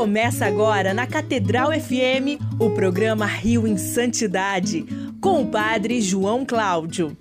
Começa 0.00 0.46
agora 0.46 0.94
na 0.94 1.06
Catedral 1.06 1.72
FM 1.72 2.40
o 2.58 2.70
programa 2.70 3.26
Rio 3.26 3.66
em 3.66 3.76
Santidade, 3.76 4.86
com 5.20 5.42
o 5.42 5.46
Padre 5.48 6.00
João 6.00 6.42
Cláudio. 6.46 7.14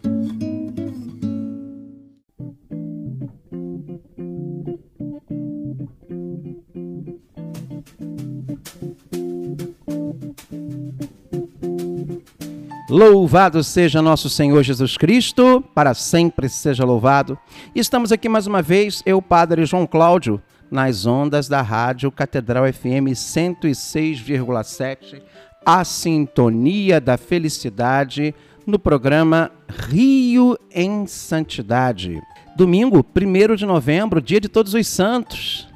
Louvado 12.90 13.62
seja 13.62 14.02
nosso 14.02 14.30
Senhor 14.30 14.64
Jesus 14.64 14.96
Cristo, 14.96 15.62
para 15.76 15.94
sempre 15.94 16.48
seja 16.48 16.86
louvado. 16.86 17.38
Estamos 17.76 18.14
aqui 18.14 18.30
mais 18.30 18.48
uma 18.48 18.62
vez, 18.62 19.04
eu, 19.06 19.22
Padre 19.22 19.66
João 19.66 19.86
Cláudio, 19.86 20.42
nas 20.72 21.06
ondas 21.06 21.48
da 21.48 21.62
Rádio 21.62 22.12
Catedral 22.12 22.72
FM 22.72 23.14
106,7, 23.14 25.22
a 25.66 25.84
sintonia 25.84 27.02
da 27.02 27.18
felicidade, 27.18 28.34
no 28.66 28.78
programa 28.78 29.52
Rio 29.68 30.58
em 30.72 31.08
Santidade. 31.08 32.22
Domingo, 32.56 33.06
1 33.16 33.56
de 33.56 33.66
novembro, 33.66 34.22
dia 34.22 34.40
de 34.40 34.48
todos 34.48 34.74
os 34.74 34.88
santos. 34.88 35.68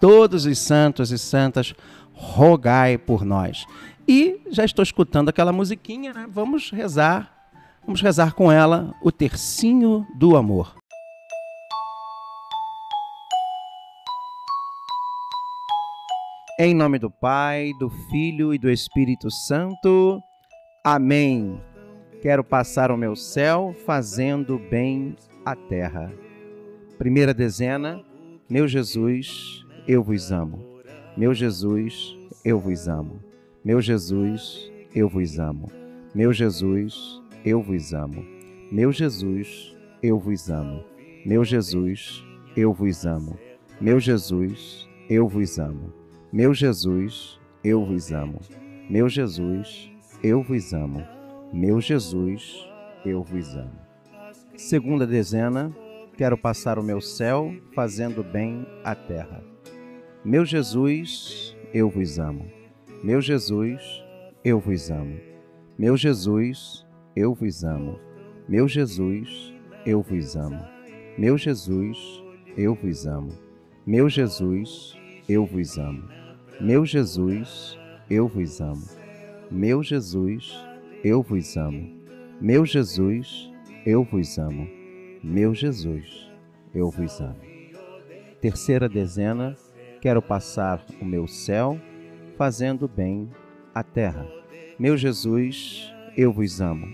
Todos 0.00 0.46
os 0.46 0.58
santos 0.58 1.10
e 1.10 1.18
santas, 1.18 1.74
rogai 2.12 2.98
por 2.98 3.24
nós. 3.24 3.66
E 4.08 4.40
já 4.50 4.64
estou 4.64 4.82
escutando 4.82 5.28
aquela 5.28 5.52
musiquinha, 5.52 6.12
né? 6.12 6.26
Vamos 6.28 6.70
rezar, 6.70 7.32
vamos 7.84 8.00
rezar 8.00 8.34
com 8.34 8.50
ela 8.50 8.94
o 9.02 9.12
tercinho 9.12 10.06
do 10.18 10.36
amor. 10.36 10.74
Em 16.62 16.74
nome 16.74 16.98
do 16.98 17.10
Pai, 17.10 17.72
do 17.80 17.88
Filho 18.10 18.52
e 18.52 18.58
do 18.58 18.70
Espírito 18.70 19.30
Santo. 19.30 20.20
Amém. 20.84 21.58
Quero 22.20 22.44
passar 22.44 22.90
o 22.90 22.98
meu 22.98 23.16
céu 23.16 23.74
fazendo 23.86 24.58
bem 24.58 25.16
a 25.42 25.56
terra. 25.56 26.12
Primeira 26.98 27.32
dezena, 27.32 28.04
meu 28.46 28.68
Jesus, 28.68 29.64
eu 29.88 30.02
vos 30.02 30.30
amo. 30.30 30.62
Meu 31.16 31.32
Jesus, 31.32 32.14
eu 32.44 32.60
vos 32.60 32.86
amo. 32.86 33.24
Meu 33.64 33.80
Jesus, 33.80 34.70
eu 34.94 35.08
vos 35.08 35.38
amo. 35.38 35.72
Meu 36.14 36.30
Jesus, 36.30 37.22
eu 37.42 37.62
vos 37.62 37.94
amo. 37.94 38.22
Meu 38.70 38.92
Jesus, 38.92 39.74
eu 40.02 40.18
vos 40.18 40.50
amo. 40.50 40.84
Meu 41.24 41.42
Jesus, 41.42 42.22
eu 42.54 42.70
vos 42.70 43.06
amo. 43.06 43.38
Meu 43.80 43.98
Jesus, 43.98 44.86
eu 45.08 45.26
vos 45.26 45.58
amo. 45.58 45.99
Meu 46.32 46.54
Jesus, 46.54 47.40
eu 47.64 47.84
vos 47.84 48.12
amo. 48.12 48.38
Meu 48.88 49.08
Jesus, 49.08 49.90
eu 50.22 50.40
vos 50.44 50.72
amo. 50.72 51.04
Meu 51.52 51.80
Jesus, 51.80 52.68
eu 53.04 53.20
vos 53.20 53.56
amo. 53.56 53.76
Segunda 54.56 55.04
dezena, 55.04 55.74
quero 56.16 56.38
passar 56.38 56.78
o 56.78 56.84
meu 56.84 57.00
céu 57.00 57.52
fazendo 57.74 58.22
bem 58.22 58.64
à 58.84 58.94
terra. 58.94 59.42
Meu 60.24 60.44
Jesus, 60.44 61.56
eu 61.74 61.90
vos 61.90 62.20
amo. 62.20 62.46
Meu 63.02 63.20
Jesus, 63.20 63.82
eu 64.44 64.60
vos 64.60 64.88
amo. 64.88 65.18
Meu 65.76 65.96
Jesus, 65.96 66.86
eu 67.16 67.34
vos 67.34 67.64
amo. 67.64 67.98
Meu 68.48 68.68
Jesus, 68.68 69.52
eu 69.84 70.00
vos 70.00 70.36
amo. 70.36 70.64
Meu 71.18 71.36
Jesus, 71.36 72.22
eu 72.56 72.72
vos 72.72 73.04
amo. 73.04 73.32
Meu 73.84 74.08
Jesus, 74.08 74.96
eu 75.28 75.44
vos 75.44 75.76
amo. 75.76 76.19
Meu 76.60 76.84
Jesus, 76.84 77.78
eu 78.10 78.28
vos 78.28 78.60
amo. 78.60 78.84
Meu 79.50 79.82
Jesus, 79.82 80.54
eu 81.02 81.22
vos 81.22 81.56
amo. 81.56 81.90
Meu 82.38 82.66
Jesus, 82.66 83.50
eu 83.86 84.04
vos 84.04 84.38
amo. 84.38 84.68
Meu 85.24 85.54
Jesus, 85.54 86.30
eu 86.74 86.90
vos 86.90 87.18
amo. 87.18 87.40
Terceira 88.42 88.90
dezena, 88.90 89.56
quero 90.02 90.20
passar 90.20 90.84
o 91.00 91.04
meu 91.04 91.26
céu 91.26 91.80
fazendo 92.36 92.86
bem 92.86 93.30
à 93.74 93.82
terra. 93.82 94.28
Meu 94.78 94.98
Jesus, 94.98 95.90
eu 96.14 96.30
vos 96.30 96.60
amo. 96.60 96.86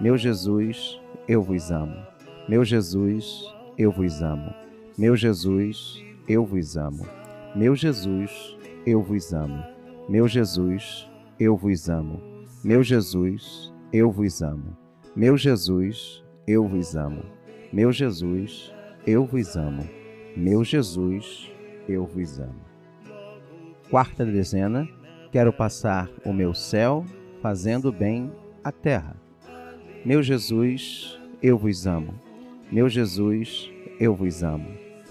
Meu 0.00 0.18
Jesus, 0.18 1.00
eu 1.28 1.40
vos 1.40 1.70
amo. 1.70 2.04
Meu 2.48 2.64
Jesus, 2.64 3.44
eu 3.78 3.92
vos 3.92 4.20
amo. 4.22 4.52
Meu 4.98 5.14
Jesus, 5.14 6.04
eu 6.28 6.44
vos 6.44 6.76
amo. 6.76 7.06
Meu 7.54 7.76
Jesus, 7.76 8.56
eu 8.86 9.02
vos 9.02 9.32
amo. 9.32 9.62
Meu 10.08 10.28
Jesus, 10.28 11.08
eu 11.38 11.56
vos 11.56 11.88
amo. 11.88 12.20
Meu 12.62 12.82
Jesus, 12.82 13.72
eu 13.92 14.10
vos 14.10 14.42
amo. 14.42 14.76
Meu 15.14 15.36
Jesus, 15.36 16.24
eu 16.46 16.66
vos 16.66 16.96
amo. 16.96 17.22
Meu 17.72 17.92
Jesus, 17.92 18.72
eu 19.06 19.24
vos 19.24 19.56
amo. 19.56 19.88
Meu 20.36 20.64
Jesus, 20.64 21.50
eu 21.88 22.04
vos 22.06 22.40
amo 22.40 22.74
quarta 23.94 24.24
dezena, 24.24 24.88
quero 25.30 25.52
passar 25.52 26.10
o 26.24 26.32
meu 26.32 26.52
céu 26.52 27.04
fazendo 27.40 27.92
bem 27.92 28.32
à 28.64 28.72
terra. 28.72 29.14
Meu 30.04 30.20
Jesus, 30.20 31.16
eu 31.40 31.56
vos 31.56 31.86
amo. 31.86 32.12
Meu 32.72 32.88
Jesus, 32.88 33.70
eu 34.00 34.12
vos 34.12 34.42
amo. 34.42 34.68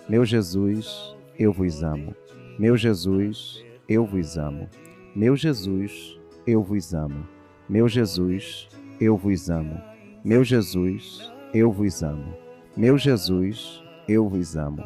Meu 0.10 0.26
Jesus, 0.26 1.16
eu 1.40 1.54
vos 1.54 1.82
amo. 1.82 2.14
Meu 2.60 2.78
Jesus, 2.78 3.66
eu 3.90 4.06
vos 4.06 4.38
amo. 4.38 4.70
Meu 5.16 5.36
Jesus, 5.36 6.20
eu 6.46 6.62
vos 6.62 6.94
amo. 6.94 7.28
Meu 7.68 7.88
Jesus, 7.90 8.70
eu 9.02 9.18
vos 9.18 9.50
amo. 9.50 9.82
Meu 10.24 10.44
Jesus, 10.44 11.34
eu 11.52 11.72
vos 11.72 12.04
amo. 12.04 12.36
Meu 12.78 12.96
Jesus, 12.98 13.84
eu 14.08 14.30
vos 14.30 14.56
amo. 14.56 14.84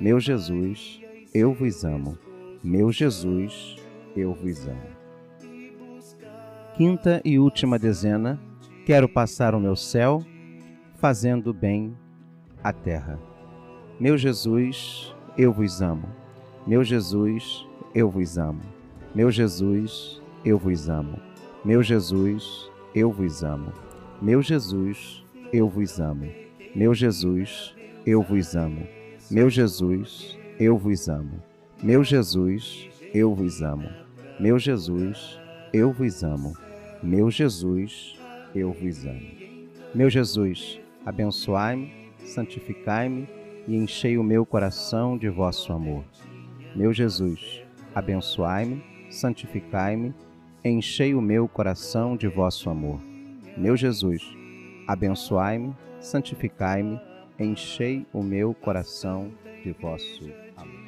Meu 0.00 0.18
Jesus, 0.18 1.00
eu 1.34 1.52
vos 1.52 1.84
amo. 1.84 2.18
Meu 2.64 2.90
Jesus, 2.90 3.76
eu 4.16 4.32
vos 4.32 4.66
amo. 4.66 5.00
Quinta 6.74 7.20
e 7.22 7.38
última 7.38 7.78
dezena, 7.78 8.40
quero 8.86 9.06
passar 9.06 9.54
o 9.54 9.60
meu 9.60 9.76
céu 9.76 10.24
fazendo 10.96 11.52
bem 11.52 11.94
à 12.64 12.72
terra. 12.72 13.20
Meu 13.98 14.16
Jesus, 14.16 15.14
eu 15.36 15.52
vos 15.52 15.82
amo. 15.82 16.19
Meu 16.66 16.84
Jesus, 16.84 17.66
eu 17.94 18.10
vos 18.10 18.36
amo. 18.36 18.60
Meu 19.14 19.30
Jesus, 19.30 20.20
eu 20.44 20.58
vos 20.58 20.88
amo. 20.90 21.18
Meu 21.64 21.82
Jesus, 21.82 22.70
eu 22.94 23.10
vos 23.10 23.42
amo. 23.42 23.72
Meu 24.20 24.42
Jesus, 24.42 25.24
eu 25.52 25.68
vos 25.68 25.98
amo. 25.98 26.30
Meu 26.74 26.94
Jesus, 26.94 27.74
eu 28.06 28.22
vos 28.22 28.54
amo. 28.54 28.86
Meu 29.30 29.48
Jesus, 29.48 30.38
eu 30.58 30.76
vos 30.76 31.08
amo. 31.08 31.42
Meu 31.82 32.04
Jesus, 32.04 32.88
eu 33.14 33.34
vos 33.34 33.62
amo. 33.62 33.88
Meu 34.38 34.58
Jesus, 34.58 35.40
eu 35.72 35.92
vos 35.92 36.22
amo. 36.22 36.54
Meu 37.02 37.30
Jesus, 37.30 38.18
eu 38.54 38.72
vos 38.72 39.06
amo. 39.06 39.30
Meu 39.94 40.10
Jesus, 40.10 40.78
abençoai-me, 41.06 41.90
santificai-me 42.24 43.26
e 43.66 43.76
enchei 43.76 44.18
o 44.18 44.22
meu 44.22 44.44
coração 44.44 45.16
de 45.16 45.28
vosso 45.28 45.72
amor. 45.72 46.04
Meu 46.74 46.92
Jesus, 46.92 47.62
abençoai-me, 47.92 48.82
santificai-me, 49.10 50.14
enchei 50.64 51.14
o 51.14 51.20
meu 51.20 51.48
coração 51.48 52.16
de 52.16 52.28
vosso 52.28 52.70
amor. 52.70 53.00
Meu 53.56 53.76
Jesus, 53.76 54.22
abençoai-me, 54.86 55.74
santificai-me, 56.00 57.00
enchei 57.40 58.06
o 58.12 58.22
meu 58.22 58.54
coração 58.54 59.32
de 59.64 59.72
vosso 59.72 60.30
amor. 60.56 60.80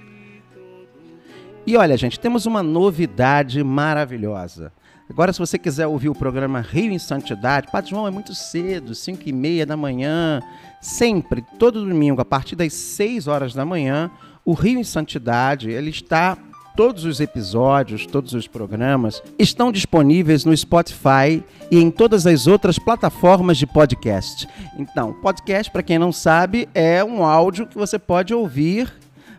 E 1.66 1.76
olha, 1.76 1.97
gente, 1.97 2.20
temos 2.20 2.47
uma 2.47 2.62
novidade 2.62 3.62
maravilhosa. 3.64 4.73
Agora, 5.11 5.32
se 5.32 5.40
você 5.40 5.58
quiser 5.58 5.87
ouvir 5.88 6.08
o 6.08 6.14
programa 6.14 6.61
Rio 6.61 6.93
em 6.93 6.99
Santidade, 6.99 7.70
Padre 7.73 7.90
João 7.90 8.06
é 8.06 8.11
muito 8.11 8.34
cedo, 8.34 8.94
5 8.94 9.23
e 9.26 9.32
meia 9.32 9.67
da 9.67 9.76
manhã, 9.76 10.40
sempre, 10.81 11.44
todo 11.58 11.84
domingo, 11.84 12.20
a 12.20 12.25
partir 12.25 12.56
das 12.56 12.73
6 12.73 13.26
horas 13.26 13.52
da 13.52 13.64
manhã, 13.64 14.11
o 14.44 14.53
Rio 14.55 14.79
em 14.79 14.85
Santidade, 14.85 15.71
ele 15.71 15.91
está 15.91 16.37
todos 16.77 17.05
os 17.05 17.21
episódios, 17.21 18.06
todos 18.06 18.33
os 18.33 18.49
programas 18.49 19.23
estão 19.39 19.71
disponíveis 19.71 20.44
no 20.44 20.56
Spotify 20.56 21.43
e 21.71 21.79
em 21.79 21.91
todas 21.91 22.27
as 22.27 22.47
outras 22.47 22.79
plataformas 22.79 23.59
de 23.59 23.67
podcast. 23.67 24.49
Então, 24.79 25.12
podcast, 25.12 25.71
para 25.71 25.83
quem 25.83 25.99
não 25.99 26.12
sabe, 26.12 26.69
é 26.75 27.05
um 27.05 27.25
áudio 27.25 27.67
que 27.67 27.77
você 27.77 27.99
pode 27.99 28.33
ouvir, 28.33 28.93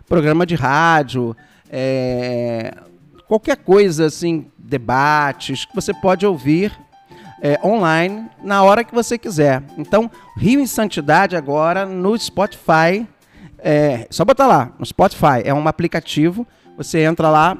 programa 0.08 0.46
de 0.46 0.54
rádio, 0.54 1.36
é, 1.70 2.72
qualquer 3.26 3.56
coisa 3.56 4.06
assim, 4.06 4.46
debates, 4.56 5.64
que 5.64 5.74
você 5.74 5.92
pode 5.92 6.24
ouvir 6.24 6.72
é, 7.42 7.58
online 7.64 8.26
na 8.42 8.62
hora 8.62 8.84
que 8.84 8.94
você 8.94 9.18
quiser. 9.18 9.62
Então, 9.76 10.10
Rio 10.36 10.60
em 10.60 10.66
Santidade 10.66 11.36
agora 11.36 11.84
no 11.84 12.16
Spotify. 12.18 13.06
É, 13.64 14.06
só 14.10 14.26
botar 14.26 14.46
lá, 14.46 14.70
no 14.78 14.84
Spotify. 14.84 15.40
É 15.42 15.54
um 15.54 15.66
aplicativo. 15.66 16.46
Você 16.76 17.00
entra 17.00 17.30
lá 17.30 17.56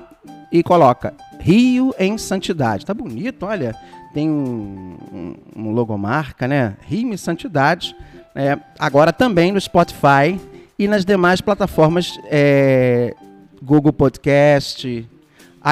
e 0.53 0.63
coloca 0.63 1.15
Rio 1.41 1.95
em 1.99 2.19
Santidade. 2.19 2.85
Tá 2.85 2.93
bonito, 2.93 3.47
olha. 3.47 3.75
Tem 4.13 4.29
um, 4.31 5.35
um, 5.57 5.71
logomarca, 5.71 6.47
né? 6.47 6.77
Rio 6.83 7.13
em 7.13 7.17
Santidade. 7.17 7.97
É, 8.35 8.59
agora 8.79 9.13
também 9.13 9.51
no 9.51 9.61
Spotify 9.61 10.39
e 10.79 10.87
nas 10.87 11.05
demais 11.05 11.41
plataformas 11.41 12.19
é, 12.27 13.15
Google 13.63 13.93
Podcast, 13.93 15.09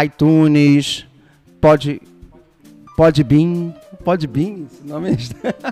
iTunes, 0.05 1.07
Pod, 1.61 2.01
Podbean, 2.97 3.75
Podbean, 4.05 4.67
esse 4.67 4.85
nome 4.85 5.11
é... 5.11 5.17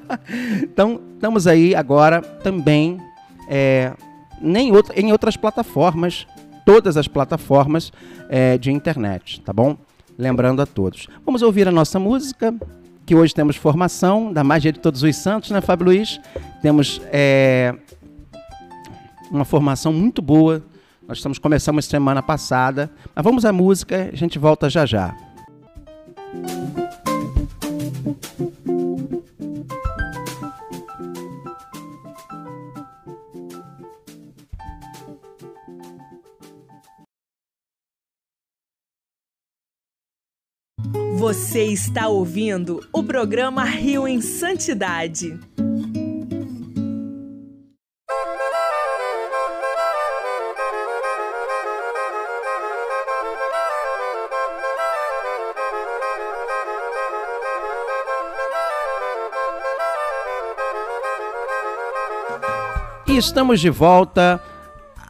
então, 0.62 1.00
estamos 1.14 1.46
aí 1.46 1.74
agora 1.74 2.20
também 2.20 3.00
é, 3.48 3.92
nem 4.40 4.72
em 4.94 5.12
outras 5.12 5.36
plataformas, 5.36 6.26
todas 6.64 6.96
as 6.96 7.08
plataformas 7.08 7.92
é, 8.28 8.56
de 8.56 8.70
internet, 8.70 9.40
tá 9.40 9.52
bom? 9.52 9.76
Lembrando 10.18 10.62
a 10.62 10.66
todos. 10.66 11.08
Vamos 11.24 11.42
ouvir 11.42 11.66
a 11.66 11.70
nossa 11.70 11.98
música, 11.98 12.54
que 13.06 13.14
hoje 13.14 13.34
temos 13.34 13.56
formação 13.56 14.32
da 14.32 14.44
Magia 14.44 14.72
de 14.72 14.78
Todos 14.78 15.02
os 15.02 15.16
Santos, 15.16 15.50
né, 15.50 15.60
Fábio 15.60 15.86
Luiz? 15.86 16.20
Temos 16.62 17.00
é, 17.06 17.74
uma 19.30 19.44
formação 19.44 19.92
muito 19.92 20.20
boa. 20.22 20.62
Nós 21.08 21.18
estamos 21.18 21.38
começamos 21.38 21.86
semana 21.86 22.22
passada, 22.22 22.90
mas 23.14 23.24
vamos 23.24 23.44
à 23.44 23.52
música, 23.52 24.10
a 24.12 24.16
gente 24.16 24.38
volta 24.38 24.70
já 24.70 24.86
já. 24.86 25.16
Você 41.32 41.66
está 41.66 42.08
ouvindo 42.08 42.84
o 42.92 43.04
programa 43.04 43.62
Rio 43.62 44.08
em 44.08 44.20
Santidade. 44.20 45.38
Estamos 63.06 63.60
de 63.60 63.70
volta 63.70 64.42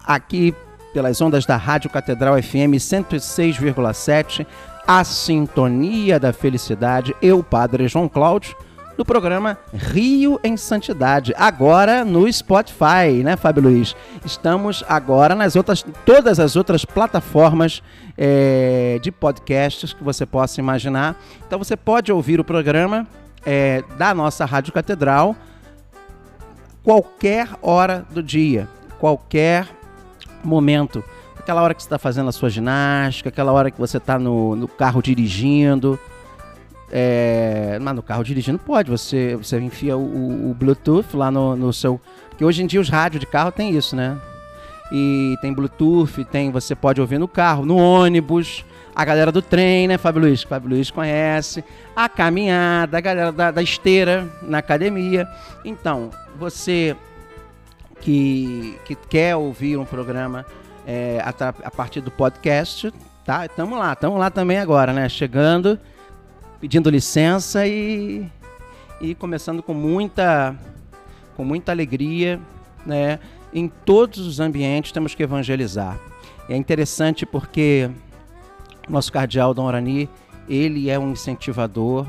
aqui 0.05 0.55
pelas 0.93 1.19
ondas 1.23 1.47
da 1.47 1.57
Rádio 1.57 1.89
Catedral 1.89 2.35
FM 2.43 2.77
106,7 2.77 4.47
a 4.93 5.05
Sintonia 5.05 6.19
da 6.19 6.33
Felicidade, 6.33 7.15
eu, 7.23 7.45
Padre 7.45 7.87
João 7.87 8.09
Cláudio, 8.09 8.57
do 8.97 9.05
programa 9.05 9.57
Rio 9.73 10.41
em 10.43 10.57
Santidade, 10.57 11.33
agora 11.39 12.05
no 12.05 12.31
Spotify, 12.33 13.23
né, 13.23 13.37
Fábio 13.37 13.63
Luiz? 13.63 13.95
Estamos 14.25 14.83
agora 14.89 15.37
nas 15.37 15.55
outras, 15.55 15.85
todas 16.05 16.41
as 16.41 16.57
outras 16.57 16.85
plataformas 16.85 17.85
é, 18.19 18.99
de 19.01 19.13
podcasts 19.13 19.93
que 19.93 20.03
você 20.03 20.27
possa 20.27 20.61
imaginar. 20.61 21.15
Então 21.47 21.57
você 21.57 21.77
pode 21.77 22.11
ouvir 22.11 22.41
o 22.41 22.45
programa 22.45 23.07
é, 23.47 23.85
da 23.97 24.13
nossa 24.13 24.45
Rádio 24.45 24.73
Catedral 24.73 25.37
qualquer 26.83 27.49
hora 27.63 28.05
do 28.11 28.21
dia, 28.21 28.69
qualquer 28.99 29.69
momento 30.43 31.05
aquela 31.41 31.63
hora 31.63 31.75
que 31.75 31.83
você 31.83 31.87
está 31.87 31.99
fazendo 31.99 32.29
a 32.29 32.33
sua 32.33 32.49
ginástica, 32.49 33.29
aquela 33.29 33.53
hora 33.53 33.71
que 33.71 33.79
você 33.79 33.97
está 33.97 34.19
no, 34.19 34.55
no 34.55 34.69
carro 34.69 35.03
dirigindo. 35.03 35.99
É, 36.93 37.79
mas 37.81 37.95
no 37.95 38.03
carro 38.03 38.25
dirigindo 38.25 38.59
pode, 38.59 38.91
você, 38.91 39.37
você 39.37 39.61
enfia 39.61 39.97
o, 39.97 40.51
o 40.51 40.55
Bluetooth 40.55 41.17
lá 41.17 41.31
no, 41.31 41.57
no 41.57 41.73
seu. 41.73 42.01
Porque 42.29 42.45
hoje 42.45 42.63
em 42.63 42.67
dia 42.67 42.81
os 42.81 42.89
rádios 42.89 43.21
de 43.21 43.27
carro 43.27 43.53
tem 43.53 43.77
isso, 43.77 43.95
né? 43.95 44.19
E 44.93 45.37
tem 45.41 45.53
Bluetooth, 45.53 46.25
tem, 46.25 46.51
você 46.51 46.75
pode 46.75 47.01
ouvir 47.01 47.19
no 47.19 47.29
carro, 47.29 47.65
no 47.65 47.77
ônibus, 47.77 48.65
a 48.95 49.05
galera 49.05 49.31
do 49.31 49.41
trem, 49.41 49.87
né, 49.87 49.97
Fábio 49.97 50.23
Luiz? 50.23 50.43
Fábio 50.43 50.71
Luiz 50.71 50.91
conhece, 50.91 51.65
a 51.95 52.09
caminhada, 52.09 52.99
a 52.99 53.01
galera 53.01 53.31
da, 53.31 53.51
da 53.53 53.63
esteira 53.63 54.27
na 54.43 54.59
academia. 54.59 55.29
Então, 55.65 56.11
você 56.37 56.97
que, 58.01 58.77
que 58.85 58.97
quer 58.97 59.37
ouvir 59.37 59.77
um 59.77 59.85
programa 59.85 60.45
é, 60.87 61.21
a, 61.23 61.29
a, 61.29 61.71
partir 61.71 62.01
do 62.01 62.11
podcast, 62.11 62.93
tá? 63.25 63.47
Estamos 63.47 63.79
lá, 63.79 63.93
estamos 63.93 64.19
lá 64.19 64.31
também 64.31 64.59
agora, 64.59 64.93
né? 64.93 65.09
Chegando, 65.09 65.79
pedindo 66.61 66.91
licença 66.91 67.67
e, 67.67 68.27
e 69.01 69.15
começando 69.15 69.63
com 69.63 69.75
muita, 69.75 70.55
com 71.37 71.45
muita 71.45 71.73
alegria, 71.73 72.41
né? 72.85 73.19
Em 73.53 73.69
todos 73.69 74.27
os 74.27 74.41
ambientes 74.41 74.93
temos 74.93 75.15
que 75.15 75.23
evangelizar. 75.23 75.99
É 76.49 76.57
interessante 76.57 77.27
porque 77.27 77.91
nosso 78.89 79.13
cardeal 79.13 79.55
Dom 79.55 79.67
Orani, 79.67 80.09
ele 80.49 80.91
é 80.91 80.99
um 80.99 81.13
incentivador 81.13 82.07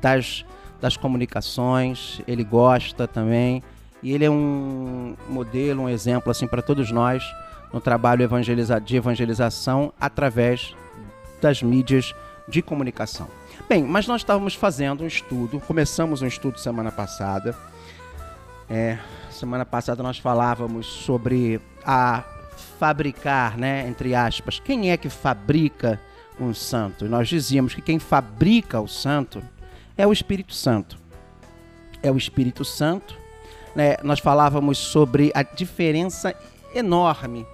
das, 0.00 0.44
das 0.80 0.96
comunicações, 0.96 2.20
ele 2.26 2.44
gosta 2.44 3.06
também, 3.06 3.62
e 4.02 4.12
ele 4.12 4.24
é 4.24 4.30
um 4.30 5.14
modelo, 5.28 5.82
um 5.82 5.88
exemplo 5.88 6.30
assim 6.30 6.46
para 6.46 6.60
todos 6.60 6.90
nós 6.90 7.24
no 7.72 7.80
trabalho 7.80 8.22
evangeliza 8.22 8.80
de 8.80 8.96
evangelização 8.96 9.92
através 10.00 10.74
das 11.40 11.62
mídias 11.62 12.14
de 12.48 12.62
comunicação. 12.62 13.28
Bem, 13.68 13.82
mas 13.82 14.06
nós 14.06 14.20
estávamos 14.20 14.54
fazendo 14.54 15.02
um 15.02 15.06
estudo, 15.06 15.60
começamos 15.60 16.22
um 16.22 16.26
estudo 16.26 16.58
semana 16.58 16.92
passada. 16.92 17.56
É, 18.68 18.98
semana 19.30 19.64
passada 19.64 20.02
nós 20.02 20.18
falávamos 20.18 20.86
sobre 20.86 21.60
a 21.84 22.24
fabricar, 22.78 23.56
né, 23.56 23.86
entre 23.88 24.14
aspas, 24.14 24.60
quem 24.60 24.90
é 24.90 24.96
que 24.96 25.08
fabrica 25.08 26.00
um 26.38 26.52
santo? 26.52 27.06
E 27.06 27.08
nós 27.08 27.28
dizíamos 27.28 27.74
que 27.74 27.82
quem 27.82 27.98
fabrica 27.98 28.80
o 28.80 28.88
santo 28.88 29.42
é 29.96 30.06
o 30.06 30.12
Espírito 30.12 30.54
Santo. 30.54 30.98
É 32.02 32.10
o 32.10 32.16
Espírito 32.16 32.64
Santo. 32.64 33.16
Né? 33.74 33.96
Nós 34.02 34.20
falávamos 34.20 34.78
sobre 34.78 35.32
a 35.34 35.42
diferença 35.42 36.34
enorme 36.78 37.46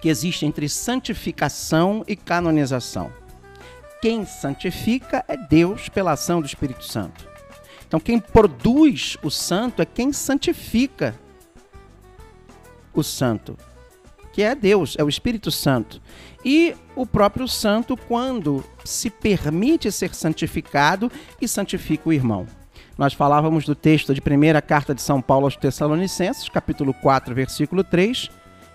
que 0.00 0.08
existe 0.08 0.44
entre 0.44 0.68
santificação 0.68 2.04
e 2.06 2.14
canonização. 2.14 3.10
Quem 4.02 4.26
santifica 4.26 5.24
é 5.26 5.36
Deus 5.36 5.88
pela 5.88 6.12
ação 6.12 6.40
do 6.40 6.46
Espírito 6.46 6.84
Santo. 6.84 7.26
Então, 7.86 7.98
quem 7.98 8.18
produz 8.18 9.16
o 9.22 9.30
santo 9.30 9.80
é 9.80 9.86
quem 9.86 10.12
santifica 10.12 11.18
o 12.92 13.02
santo, 13.02 13.56
que 14.32 14.42
é 14.42 14.54
Deus, 14.54 14.94
é 14.98 15.04
o 15.04 15.08
Espírito 15.08 15.50
Santo. 15.50 16.02
E 16.44 16.76
o 16.94 17.06
próprio 17.06 17.48
santo, 17.48 17.96
quando 17.96 18.64
se 18.84 19.08
permite 19.08 19.90
ser 19.90 20.14
santificado 20.14 21.10
e 21.40 21.48
santifica 21.48 22.08
o 22.08 22.12
irmão. 22.12 22.46
Nós 22.96 23.12
falávamos 23.12 23.64
do 23.64 23.74
texto 23.74 24.14
de 24.14 24.20
primeira 24.20 24.62
carta 24.62 24.94
de 24.94 25.02
São 25.02 25.20
Paulo 25.20 25.46
aos 25.46 25.56
Tessalonicenses, 25.56 26.48
capítulo 26.48 26.94
4, 26.94 27.34
versículo 27.34 27.82
3. 27.82 28.30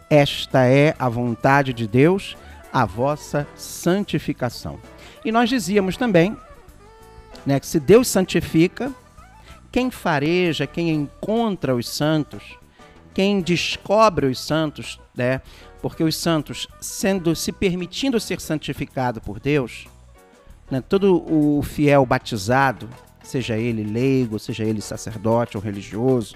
Esta 0.09 0.65
é 0.65 0.93
a 0.99 1.07
vontade 1.07 1.71
de 1.71 1.87
Deus, 1.87 2.35
a 2.73 2.85
vossa 2.85 3.47
santificação. 3.55 4.77
E 5.23 5.31
nós 5.31 5.47
dizíamos 5.47 5.95
também 5.95 6.35
né, 7.45 7.61
que 7.61 7.67
se 7.67 7.79
Deus 7.79 8.09
santifica, 8.09 8.91
quem 9.71 9.89
fareja, 9.89 10.67
quem 10.67 10.89
encontra 10.89 11.73
os 11.73 11.87
santos, 11.87 12.57
quem 13.13 13.39
descobre 13.39 14.25
os 14.25 14.37
santos, 14.37 14.99
né, 15.15 15.41
porque 15.81 16.03
os 16.03 16.17
santos, 16.17 16.67
sendo 16.81 17.33
se 17.37 17.53
permitindo 17.53 18.19
ser 18.19 18.41
santificado 18.41 19.21
por 19.21 19.39
Deus, 19.39 19.87
né, 20.69 20.81
todo 20.81 21.23
o 21.25 21.63
fiel 21.63 22.05
batizado, 22.05 22.89
seja 23.29 23.57
ele 23.57 23.83
leigo, 23.83 24.39
seja 24.39 24.63
ele 24.63 24.81
sacerdote 24.81 25.55
ou 25.55 25.63
religioso, 25.63 26.35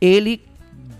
ele 0.00 0.44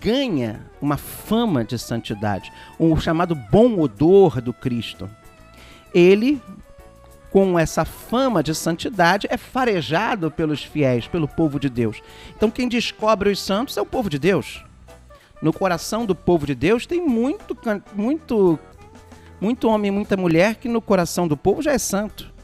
ganha 0.01 0.61
uma 0.81 0.97
fama 0.97 1.65
de 1.65 1.79
santidade, 1.79 2.53
o 2.79 2.87
um 2.87 3.01
chamado 3.01 3.35
bom 3.35 3.79
odor 3.79 4.41
do 4.41 4.53
Cristo. 4.53 5.09
Ele, 5.95 6.41
com 7.31 7.59
essa 7.59 7.85
fama 7.85 8.43
de 8.43 8.55
santidade, 8.55 9.29
é 9.31 9.37
farejado 9.37 10.31
pelos 10.31 10.63
fiéis, 10.63 11.07
pelo 11.07 11.29
povo 11.29 11.59
de 11.59 11.69
Deus. 11.69 12.03
Então, 12.37 12.51
quem 12.51 12.69
descobre 12.69 13.31
os 13.31 13.41
santos 13.41 13.77
é 13.77 13.81
o 13.81 13.87
povo 13.87 14.11
de 14.11 14.19
Deus. 14.19 14.65
No 15.41 15.53
coração 15.53 16.05
do 16.05 16.15
povo 16.15 16.45
de 16.45 16.55
Deus 16.55 16.87
tem 16.87 17.01
muito, 17.01 17.57
muito, 17.95 18.59
muito 19.41 19.69
homem, 19.69 19.91
muita 19.93 20.17
mulher 20.17 20.57
que 20.57 20.69
no 20.69 20.83
coração 20.83 21.29
do 21.29 21.37
povo 21.37 21.63
já 21.63 21.73
é 21.73 21.79
santo. 21.79 22.38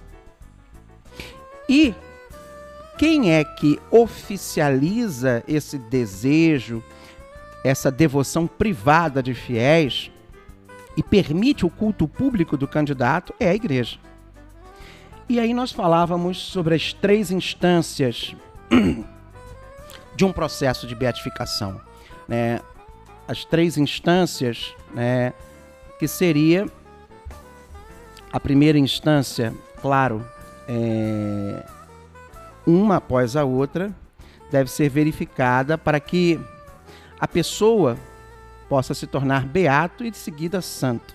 E 1.69 1.95
quem 2.99 3.33
é 3.33 3.45
que 3.45 3.81
oficializa 3.91 5.43
esse 5.49 5.79
desejo, 5.79 6.83
essa 7.65 7.91
devoção 7.91 8.47
privada 8.47 9.23
de 9.23 9.35
fiéis? 9.35 10.11
e 10.97 11.03
permite 11.03 11.67
o 11.67 11.71
culto 11.71 12.07
público 12.07 12.57
do 12.57 12.69
candidato 12.69 13.35
é 13.39 13.51
a 13.51 13.55
igreja. 13.55 13.99
E 15.29 15.41
aí 15.41 15.55
nós 15.55 15.73
falávamos 15.73 16.39
sobre 16.39 16.75
as 16.75 16.93
três 16.93 17.31
instâncias 17.31 18.35
de 20.15 20.25
um 20.25 20.33
processo 20.33 20.87
de 20.87 20.95
beatificação. 20.95 21.81
Né? 22.29 22.61
As 23.27 23.45
três 23.45 23.79
instâncias, 23.79 24.75
né, 24.95 25.33
que 25.99 26.07
seria 26.07 26.67
a 28.31 28.39
primeira 28.39 28.79
instância, 28.79 29.55
claro, 29.81 30.25
é, 30.69 31.65
uma 32.67 32.97
após 32.97 33.37
a 33.37 33.45
outra, 33.45 33.93
deve 34.51 34.71
ser 34.71 34.89
verificada 34.89 35.77
para 35.77 35.99
que 36.01 36.41
a 37.19 37.27
pessoa 37.27 37.97
possa 38.69 38.95
se 38.95 39.07
tornar 39.07 39.47
beato 39.47 40.05
e 40.05 40.11
de 40.11 40.17
seguida 40.17 40.61
santo, 40.61 41.15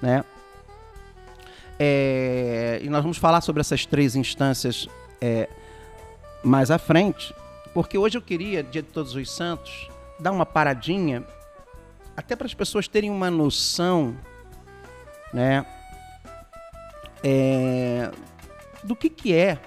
né? 0.00 0.24
É, 1.78 2.78
e 2.82 2.90
nós 2.90 3.02
vamos 3.02 3.16
falar 3.16 3.40
sobre 3.40 3.60
essas 3.60 3.86
três 3.86 4.14
instâncias 4.14 4.86
é, 5.20 5.48
mais 6.44 6.70
à 6.70 6.78
frente, 6.78 7.34
porque 7.72 7.96
hoje 7.96 8.18
eu 8.18 8.22
queria, 8.22 8.62
dia 8.62 8.82
de 8.82 8.88
Todos 8.88 9.14
os 9.14 9.30
Santos, 9.30 9.88
dar 10.18 10.30
uma 10.30 10.44
paradinha, 10.44 11.24
até 12.16 12.36
para 12.36 12.46
as 12.46 12.52
pessoas 12.52 12.86
terem 12.86 13.10
uma 13.10 13.30
noção, 13.30 14.14
né, 15.32 15.64
é, 17.24 18.10
do 18.82 18.96
que, 18.96 19.08
que 19.08 19.34
é, 19.34 19.58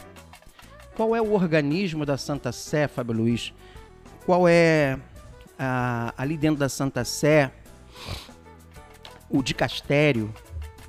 qual 0.95 1.15
é 1.15 1.21
o 1.21 1.33
organismo 1.33 2.05
da 2.05 2.17
Santa 2.17 2.51
Sé, 2.51 2.87
Fábio 2.87 3.15
Luiz, 3.15 3.53
qual 4.25 4.47
é 4.47 4.97
a, 5.57 6.13
ali 6.17 6.37
dentro 6.37 6.59
da 6.59 6.69
Santa 6.69 7.03
Sé 7.03 7.51
o 9.33 9.41
dicastério, 9.41 10.31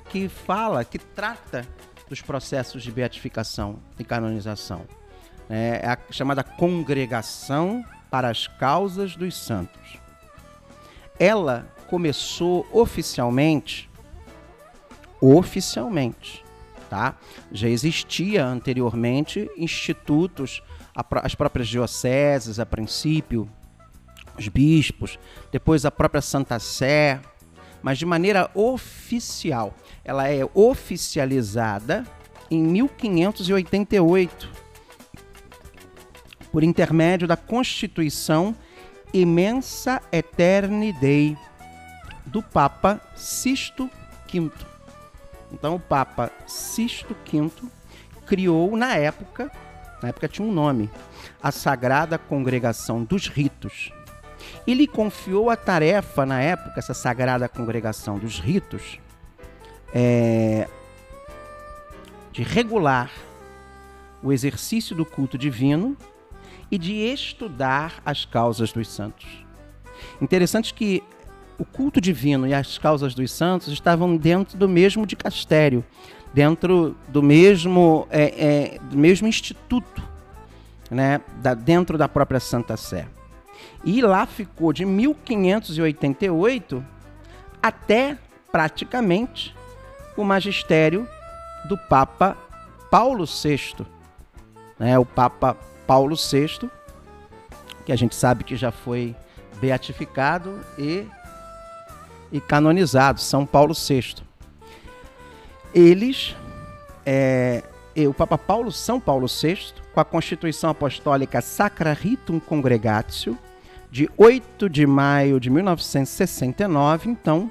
que 0.07 0.29
fala, 0.29 0.85
que 0.85 0.99
trata 0.99 1.67
dos 2.07 2.21
processos 2.21 2.83
de 2.83 2.91
beatificação 2.91 3.79
e 3.97 4.03
canonização. 4.03 4.85
É, 5.49 5.81
é 5.83 5.89
a 5.89 5.97
chamada 6.11 6.43
Congregação 6.43 7.83
para 8.11 8.29
as 8.29 8.47
Causas 8.47 9.15
dos 9.15 9.35
Santos. 9.35 9.99
Ela 11.19 11.67
começou 11.87 12.67
oficialmente, 12.71 13.89
oficialmente, 15.19 16.44
tá? 16.89 17.15
Já 17.51 17.67
existia 17.67 18.45
anteriormente 18.45 19.49
institutos, 19.57 20.61
as 20.93 21.35
próprias 21.35 21.67
dioceses 21.67 22.59
a 22.59 22.65
princípio, 22.65 23.49
os 24.37 24.47
bispos, 24.47 25.19
depois 25.51 25.85
a 25.85 25.91
própria 25.91 26.21
Santa 26.21 26.59
Sé, 26.59 27.19
mas 27.81 27.97
de 27.97 28.05
maneira 28.05 28.49
oficial. 28.53 29.73
Ela 30.03 30.27
é 30.29 30.41
oficializada 30.53 32.03
em 32.49 32.61
1588 32.63 34.49
por 36.51 36.63
intermédio 36.63 37.27
da 37.27 37.35
Constituição 37.35 38.55
Imensa 39.13 40.01
Eterni 40.11 40.93
Dei 40.93 41.37
do 42.25 42.41
Papa 42.41 43.01
Sisto 43.15 43.89
V. 44.31 44.74
Então 45.51 45.75
o 45.75 45.79
Papa 45.79 46.31
Sisto 46.45 47.15
V 47.29 47.51
criou 48.25 48.75
na 48.75 48.95
época, 48.95 49.51
na 50.01 50.09
época 50.09 50.27
tinha 50.27 50.47
um 50.47 50.51
nome, 50.51 50.89
a 51.41 51.51
Sagrada 51.51 52.17
Congregação 52.17 53.03
dos 53.03 53.27
Ritos, 53.27 53.91
e 54.65 54.73
lhe 54.73 54.87
confiou 54.87 55.49
a 55.49 55.55
tarefa, 55.55 56.25
na 56.25 56.41
época, 56.41 56.79
essa 56.79 56.93
sagrada 56.93 57.47
congregação 57.47 58.17
dos 58.17 58.39
ritos, 58.39 58.99
é, 59.93 60.67
de 62.31 62.43
regular 62.43 63.11
o 64.21 64.33
exercício 64.33 64.95
do 64.95 65.05
culto 65.05 65.37
divino 65.37 65.95
e 66.71 66.77
de 66.77 66.93
estudar 66.93 68.01
as 68.05 68.25
causas 68.25 68.71
dos 68.71 68.87
santos. 68.87 69.45
Interessante 70.19 70.73
que 70.73 71.03
o 71.57 71.65
culto 71.65 72.01
divino 72.01 72.47
e 72.47 72.53
as 72.53 72.77
causas 72.77 73.13
dos 73.13 73.31
santos 73.31 73.67
estavam 73.69 74.17
dentro 74.17 74.57
do 74.57 74.67
mesmo 74.67 75.05
dicastério, 75.05 75.83
dentro 76.33 76.95
do 77.07 77.23
mesmo, 77.23 78.07
é, 78.09 78.23
é, 78.23 78.79
do 78.89 78.97
mesmo 78.97 79.27
instituto, 79.27 80.03
né, 80.89 81.21
da, 81.41 81.53
dentro 81.53 81.97
da 81.97 82.07
própria 82.07 82.39
Santa 82.39 82.75
Sé. 82.77 83.07
E 83.83 84.01
lá 84.01 84.25
ficou 84.25 84.73
de 84.73 84.85
1588 84.85 86.83
até 87.61 88.17
praticamente 88.51 89.55
o 90.17 90.23
magistério 90.23 91.07
do 91.67 91.77
Papa 91.77 92.37
Paulo 92.89 93.25
VI. 93.25 93.85
Né? 94.79 94.97
O 94.97 95.05
Papa 95.05 95.55
Paulo 95.85 96.15
VI, 96.15 96.69
que 97.85 97.91
a 97.91 97.95
gente 97.95 98.15
sabe 98.15 98.43
que 98.43 98.55
já 98.55 98.71
foi 98.71 99.15
beatificado 99.59 100.59
e, 100.77 101.05
e 102.31 102.39
canonizado, 102.39 103.19
São 103.19 103.45
Paulo 103.45 103.73
VI. 103.73 104.15
Eles, 105.73 106.35
é, 107.05 107.63
o 108.07 108.13
Papa 108.13 108.37
Paulo, 108.37 108.71
São 108.71 108.99
Paulo 108.99 109.27
VI, 109.27 109.73
com 109.93 109.99
a 109.99 110.05
Constituição 110.05 110.69
Apostólica 110.69 111.41
Sacra 111.41 111.93
Ritum 111.93 112.39
Congregatio, 112.39 113.37
de 113.91 114.09
8 114.17 114.69
de 114.69 114.85
maio 114.85 115.39
de 115.39 115.49
1969, 115.49 117.09
então, 117.09 117.49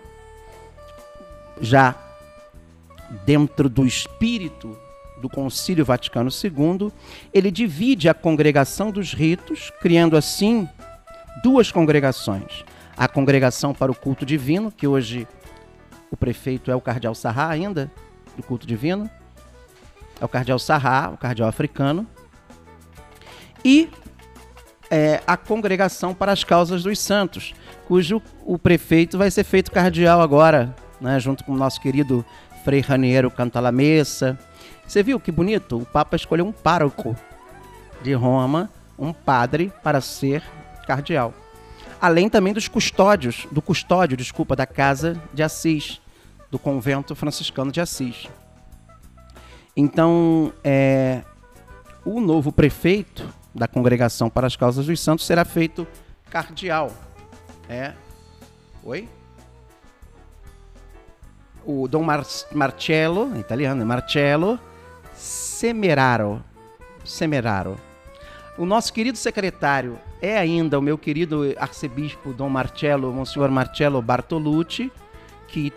já 1.61 1.95
dentro 3.25 3.69
do 3.69 3.87
espírito 3.87 4.77
do 5.23 5.29
Concílio 5.29 5.85
Vaticano 5.85 6.29
II, 6.29 6.93
ele 7.33 7.51
divide 7.51 8.09
a 8.09 8.15
congregação 8.15 8.91
dos 8.91 9.15
ritos, 9.15 9.73
criando 9.81 10.17
assim 10.17 10.69
duas 11.43 11.73
congregações. 11.73 12.65
A 12.97 13.09
congregação 13.09 13.75
para 13.75 13.91
o 13.91 13.95
culto 13.95 14.25
divino, 14.25 14.71
que 14.71 14.87
hoje 14.87 15.27
o 16.11 16.17
prefeito 16.17 16.71
é 16.71 16.77
o 16.77 16.81
cardeal 16.81 17.15
Sarra 17.15 17.49
ainda, 17.49 17.91
do 18.37 18.43
culto 18.43 18.67
divino. 18.67 19.11
É 20.21 20.25
o 20.25 20.29
cardeal 20.29 20.59
Sarra, 20.59 21.11
o 21.11 21.17
cardeal 21.17 21.49
africano. 21.49 22.07
E 23.65 23.91
é, 24.91 25.21
a 25.27 25.37
Congregação 25.37 26.15
para 26.15 26.33
as 26.33 26.45
Causas 26.45 26.83
dos 26.83 26.99
Santos, 26.99 27.55
cujo 27.89 28.23
o 28.45 28.59
prefeito 28.59 29.19
vai 29.19 29.31
ser 29.31 29.43
feito 29.43 29.73
cardeal 29.73 30.21
agora, 30.21 30.75
né, 31.01 31.19
junto 31.19 31.43
com 31.43 31.53
o 31.53 31.57
nosso 31.57 31.81
querido 31.81 32.25
Frei 32.65 32.81
Raniero 32.81 33.31
Cantalamessa. 33.31 34.39
Você 34.87 35.03
viu 35.03 35.19
que 35.19 35.33
bonito? 35.33 35.79
O 35.79 35.87
Papa 35.87 36.15
escolheu 36.15 36.47
um 36.47 36.53
pároco 36.53 37.17
de 38.03 38.13
Roma, 38.13 38.71
um 38.99 39.13
padre, 39.13 39.73
para 39.83 40.01
ser 40.01 40.43
cardeal. 40.87 41.35
Além 42.05 42.29
também 42.29 42.53
dos 42.53 42.69
custódios, 42.69 43.49
do 43.51 43.63
custódio, 43.63 44.15
desculpa, 44.15 44.55
da 44.55 44.67
casa 44.67 45.19
de 45.33 45.43
Assis, 45.43 46.03
do 46.51 46.59
convento 46.59 47.15
franciscano 47.15 47.73
de 47.73 47.81
Assis. 47.81 48.29
Então, 49.75 50.53
é, 50.63 51.23
o 52.05 52.21
novo 52.21 52.53
prefeito 52.53 53.27
da 53.55 53.67
Congregação 53.67 54.29
para 54.29 54.47
as 54.47 54.55
Causas 54.55 54.85
dos 54.85 55.01
Santos 55.01 55.25
será 55.25 55.47
feito 55.47 55.87
cardeal. 56.29 56.93
É. 57.71 57.95
Oi? 58.83 59.09
O 61.65 61.89
Dom 61.89 62.03
Mar 62.03 62.23
Marcello, 62.53 63.35
italiano, 63.41 63.81
é 63.81 63.85
Marcello 63.87 64.61
Semeraro. 65.15 66.45
Semeraro. 67.03 67.81
O 68.57 68.65
nosso 68.65 68.93
querido 68.93 69.19
secretário 69.19 69.99
é 70.23 70.39
ainda 70.39 70.79
o 70.79 70.83
meu 70.83 70.97
querido 70.97 71.55
arcebispo 71.59 72.33
Dom 72.33 72.49
Marcello, 72.49 73.13
Monsenhor 73.13 73.51
Marcello 73.51 74.01
Bartolucci, 74.01 74.93
que 75.49 75.73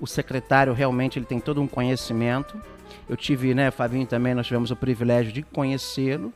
o 0.00 0.06
secretário 0.06 0.72
realmente 0.72 1.18
ele 1.18 1.26
tem 1.26 1.40
todo 1.40 1.60
um 1.60 1.66
conhecimento. 1.66 2.60
Eu 3.08 3.16
tive, 3.16 3.54
né, 3.54 3.70
Fabinho 3.70 4.06
também, 4.06 4.34
nós 4.34 4.46
tivemos 4.46 4.70
o 4.70 4.76
privilégio 4.76 5.32
de 5.32 5.42
conhecê-lo 5.42 6.32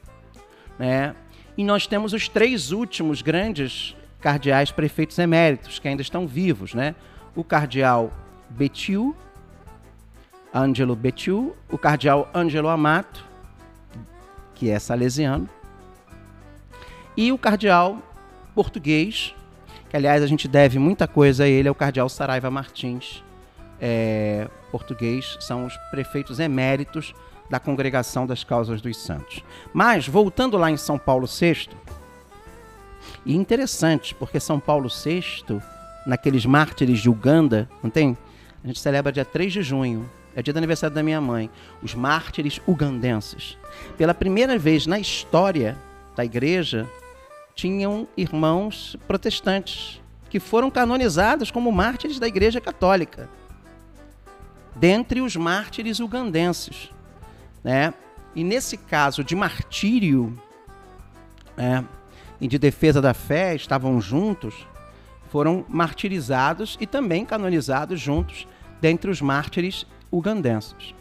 né? 0.79 1.15
E 1.57 1.65
nós 1.65 1.87
temos 1.87 2.13
os 2.13 2.29
três 2.29 2.73
últimos 2.73 3.23
grandes 3.23 3.97
cardeais 4.21 4.71
prefeitos 4.71 5.19
eméritos 5.19 5.79
que 5.79 5.89
ainda 5.89 6.03
estão 6.03 6.27
vivos, 6.27 6.75
né? 6.75 6.95
O 7.35 7.45
cardeal 7.45 8.13
Betiu, 8.51 9.17
Ângelo 10.55 10.95
Betiu, 10.95 11.57
o 11.71 11.79
cardeal 11.79 12.31
Ângelo 12.35 12.69
Amato, 12.69 13.25
que 14.55 14.71
é 14.71 14.79
salesiano, 14.79 15.49
e 17.17 17.33
o 17.33 17.39
cardeal 17.39 17.99
português, 18.55 19.35
que 19.91 19.97
aliás 19.97 20.23
a 20.23 20.27
gente 20.27 20.49
deve 20.49 20.79
muita 20.79 21.07
coisa 21.07 21.45
a 21.45 21.49
ele, 21.49 21.69
é 21.69 21.71
o 21.71 21.75
cardeal 21.75 22.09
Saraiva 22.09 22.51
Martins, 22.51 23.23
é, 23.81 24.49
português, 24.71 25.37
são 25.41 25.67
os 25.67 25.77
prefeitos 25.91 26.39
eméritos 26.39 27.15
da 27.51 27.59
Congregação 27.59 28.27
das 28.27 28.45
Causas 28.45 28.81
dos 28.81 28.97
Santos. 28.97 29.43
Mas, 29.75 30.09
voltando 30.09 30.57
lá 30.57 30.71
em 30.71 30.77
São 30.77 30.99
Paulo 30.99 31.27
VI, 31.27 31.69
e 33.27 33.35
interessante, 33.35 34.15
porque 34.15 34.41
São 34.41 34.59
Paulo 34.59 34.89
VI, 34.89 35.61
naqueles 36.07 36.47
mártires 36.47 37.01
de 37.01 37.11
Uganda, 37.11 37.69
não 37.83 37.91
tem? 37.91 38.17
A 38.63 38.67
gente 38.67 38.81
celebra 38.81 39.13
dia 39.13 39.25
3 39.25 39.53
de 39.53 39.63
junho. 39.63 40.09
É 40.35 40.43
dia 40.43 40.53
do 40.53 40.57
aniversário 40.57 40.95
da 40.95 41.03
minha 41.03 41.21
mãe. 41.21 41.51
Os 41.83 41.95
mártires 41.95 42.61
ugandenses. 42.67 43.59
Pela 43.99 44.15
primeira 44.15 44.59
vez 44.59 44.87
na 44.87 44.99
história 44.99 45.77
da 46.17 46.25
igreja, 46.25 46.89
tinham 47.63 48.09
irmãos 48.17 48.97
protestantes 49.07 50.03
que 50.29 50.41
foram 50.41 50.69
canonizados 50.69 51.49
como 51.49 51.71
mártires 51.71 52.19
da 52.19 52.27
Igreja 52.27 52.61
Católica. 52.61 53.31
Dentre 54.75 55.21
os 55.21 55.37
mártires 55.37 56.01
ugandenses. 56.01 56.91
Né? 57.63 57.95
E 58.35 58.43
nesse 58.43 58.77
caso 58.77 59.23
de 59.23 59.37
martírio 59.37 60.37
né, 61.57 61.85
e 62.41 62.49
de 62.49 62.59
defesa 62.59 63.01
da 63.01 63.15
fé, 63.15 63.55
estavam 63.55 64.01
juntos, 64.01 64.67
foram 65.31 65.65
martirizados 65.69 66.77
e 66.81 66.87
também 66.87 67.25
canonizados 67.25 68.01
juntos 68.01 68.49
dentre 68.81 69.09
os 69.09 69.21
mártires 69.21 69.87
ugandenses. 70.11 70.97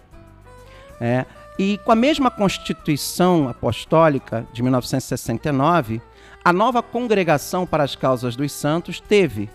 É, 1.00 1.26
e 1.58 1.80
com 1.80 1.92
a 1.92 1.96
mesma 1.96 2.30
Constituição 2.30 3.50
Apostólica 3.50 4.46
de 4.54 4.62
1969, 4.62 6.00
a 6.44 6.52
nova 6.52 6.82
Congregação 6.82 7.68
para 7.68 7.84
as 7.84 7.96
Causas 7.96 8.36
dos 8.36 8.52
Santos 8.52 9.00
teve 9.00 9.50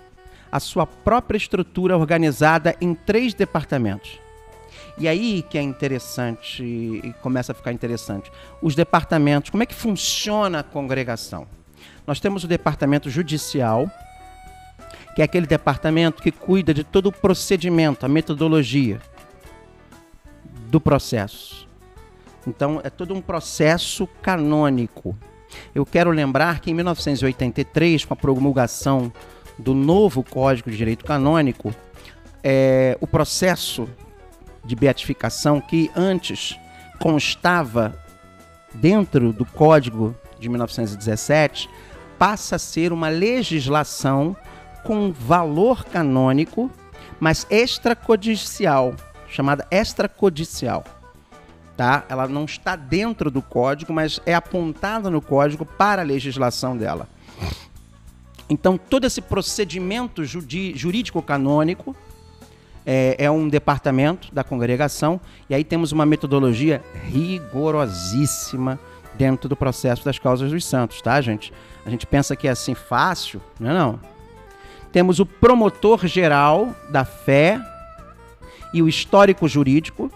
a 0.50 0.60
sua 0.60 0.86
própria 0.86 1.36
estrutura 1.36 1.98
organizada 1.98 2.76
em 2.80 2.94
três 2.94 3.34
departamentos. 3.34 4.20
E 4.96 5.08
aí 5.08 5.42
que 5.42 5.58
é 5.58 5.62
interessante 5.62 6.62
e 6.62 7.12
começa 7.20 7.52
a 7.52 7.54
ficar 7.54 7.72
interessante. 7.72 8.30
Os 8.62 8.74
departamentos, 8.74 9.50
como 9.50 9.62
é 9.62 9.66
que 9.66 9.74
funciona 9.74 10.60
a 10.60 10.62
congregação? 10.62 11.46
Nós 12.06 12.20
temos 12.20 12.44
o 12.44 12.48
departamento 12.48 13.10
judicial, 13.10 13.90
que 15.14 15.22
é 15.22 15.24
aquele 15.24 15.46
departamento 15.46 16.22
que 16.22 16.30
cuida 16.30 16.72
de 16.72 16.84
todo 16.84 17.06
o 17.06 17.12
procedimento, 17.12 18.06
a 18.06 18.08
metodologia 18.08 19.00
do 20.68 20.80
processo. 20.80 21.68
Então, 22.46 22.80
é 22.84 22.88
todo 22.88 23.12
um 23.12 23.20
processo 23.20 24.06
canônico. 24.22 25.16
Eu 25.74 25.84
quero 25.84 26.10
lembrar 26.10 26.60
que 26.60 26.70
em 26.70 26.74
1983, 26.74 28.04
com 28.04 28.14
a 28.14 28.16
promulgação 28.16 29.12
do 29.58 29.74
novo 29.74 30.22
Código 30.22 30.70
de 30.70 30.76
Direito 30.76 31.04
Canônico, 31.04 31.74
é, 32.42 32.96
o 33.00 33.06
processo 33.06 33.88
de 34.64 34.74
beatificação 34.74 35.60
que 35.60 35.90
antes 35.96 36.58
constava 36.98 37.98
dentro 38.74 39.32
do 39.32 39.44
Código 39.44 40.14
de 40.38 40.48
1917 40.48 41.68
passa 42.18 42.56
a 42.56 42.58
ser 42.58 42.92
uma 42.92 43.08
legislação 43.08 44.36
com 44.84 45.12
valor 45.12 45.84
canônico, 45.84 46.70
mas 47.18 47.46
extracodicial, 47.50 48.94
chamada 49.28 49.66
extracodicial 49.70 50.84
tá? 51.76 52.04
Ela 52.08 52.26
não 52.26 52.44
está 52.44 52.74
dentro 52.74 53.30
do 53.30 53.42
código, 53.42 53.92
mas 53.92 54.20
é 54.24 54.34
apontada 54.34 55.10
no 55.10 55.20
código 55.20 55.64
para 55.64 56.02
a 56.02 56.04
legislação 56.04 56.76
dela. 56.76 57.08
Então, 58.48 58.78
todo 58.78 59.04
esse 59.04 59.20
procedimento 59.20 60.24
jurídico 60.24 61.20
canônico 61.20 61.94
é, 62.86 63.16
é, 63.18 63.30
um 63.30 63.48
departamento 63.48 64.32
da 64.32 64.44
congregação, 64.44 65.20
e 65.50 65.54
aí 65.54 65.64
temos 65.64 65.90
uma 65.90 66.06
metodologia 66.06 66.82
rigorosíssima 67.04 68.78
dentro 69.14 69.48
do 69.48 69.56
processo 69.56 70.04
das 70.04 70.18
causas 70.18 70.52
dos 70.52 70.64
santos, 70.64 71.02
tá, 71.02 71.20
gente? 71.20 71.52
A 71.84 71.90
gente 71.90 72.06
pensa 72.06 72.36
que 72.36 72.46
é 72.46 72.50
assim 72.52 72.74
fácil, 72.74 73.40
não 73.58 73.70
é 73.70 73.74
não. 73.74 74.00
Temos 74.92 75.18
o 75.18 75.26
promotor 75.26 76.06
geral 76.06 76.74
da 76.88 77.04
fé 77.04 77.60
e 78.72 78.80
o 78.80 78.88
histórico 78.88 79.48
jurídico, 79.48 80.10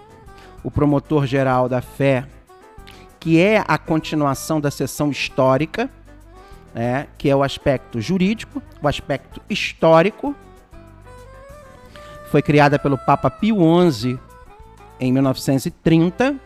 o 0.62 0.70
promotor 0.70 1.26
geral 1.26 1.68
da 1.68 1.80
fé, 1.80 2.26
que 3.18 3.38
é 3.38 3.64
a 3.66 3.78
continuação 3.78 4.60
da 4.60 4.70
sessão 4.70 5.10
histórica, 5.10 5.90
é, 6.74 7.06
que 7.18 7.28
é 7.28 7.34
o 7.34 7.42
aspecto 7.42 8.00
jurídico, 8.00 8.62
o 8.82 8.88
aspecto 8.88 9.40
histórico. 9.48 10.34
Foi 12.30 12.42
criada 12.42 12.78
pelo 12.78 12.96
Papa 12.96 13.30
Pio 13.30 13.56
XI 13.90 14.18
em 15.00 15.12
1930. 15.12 16.36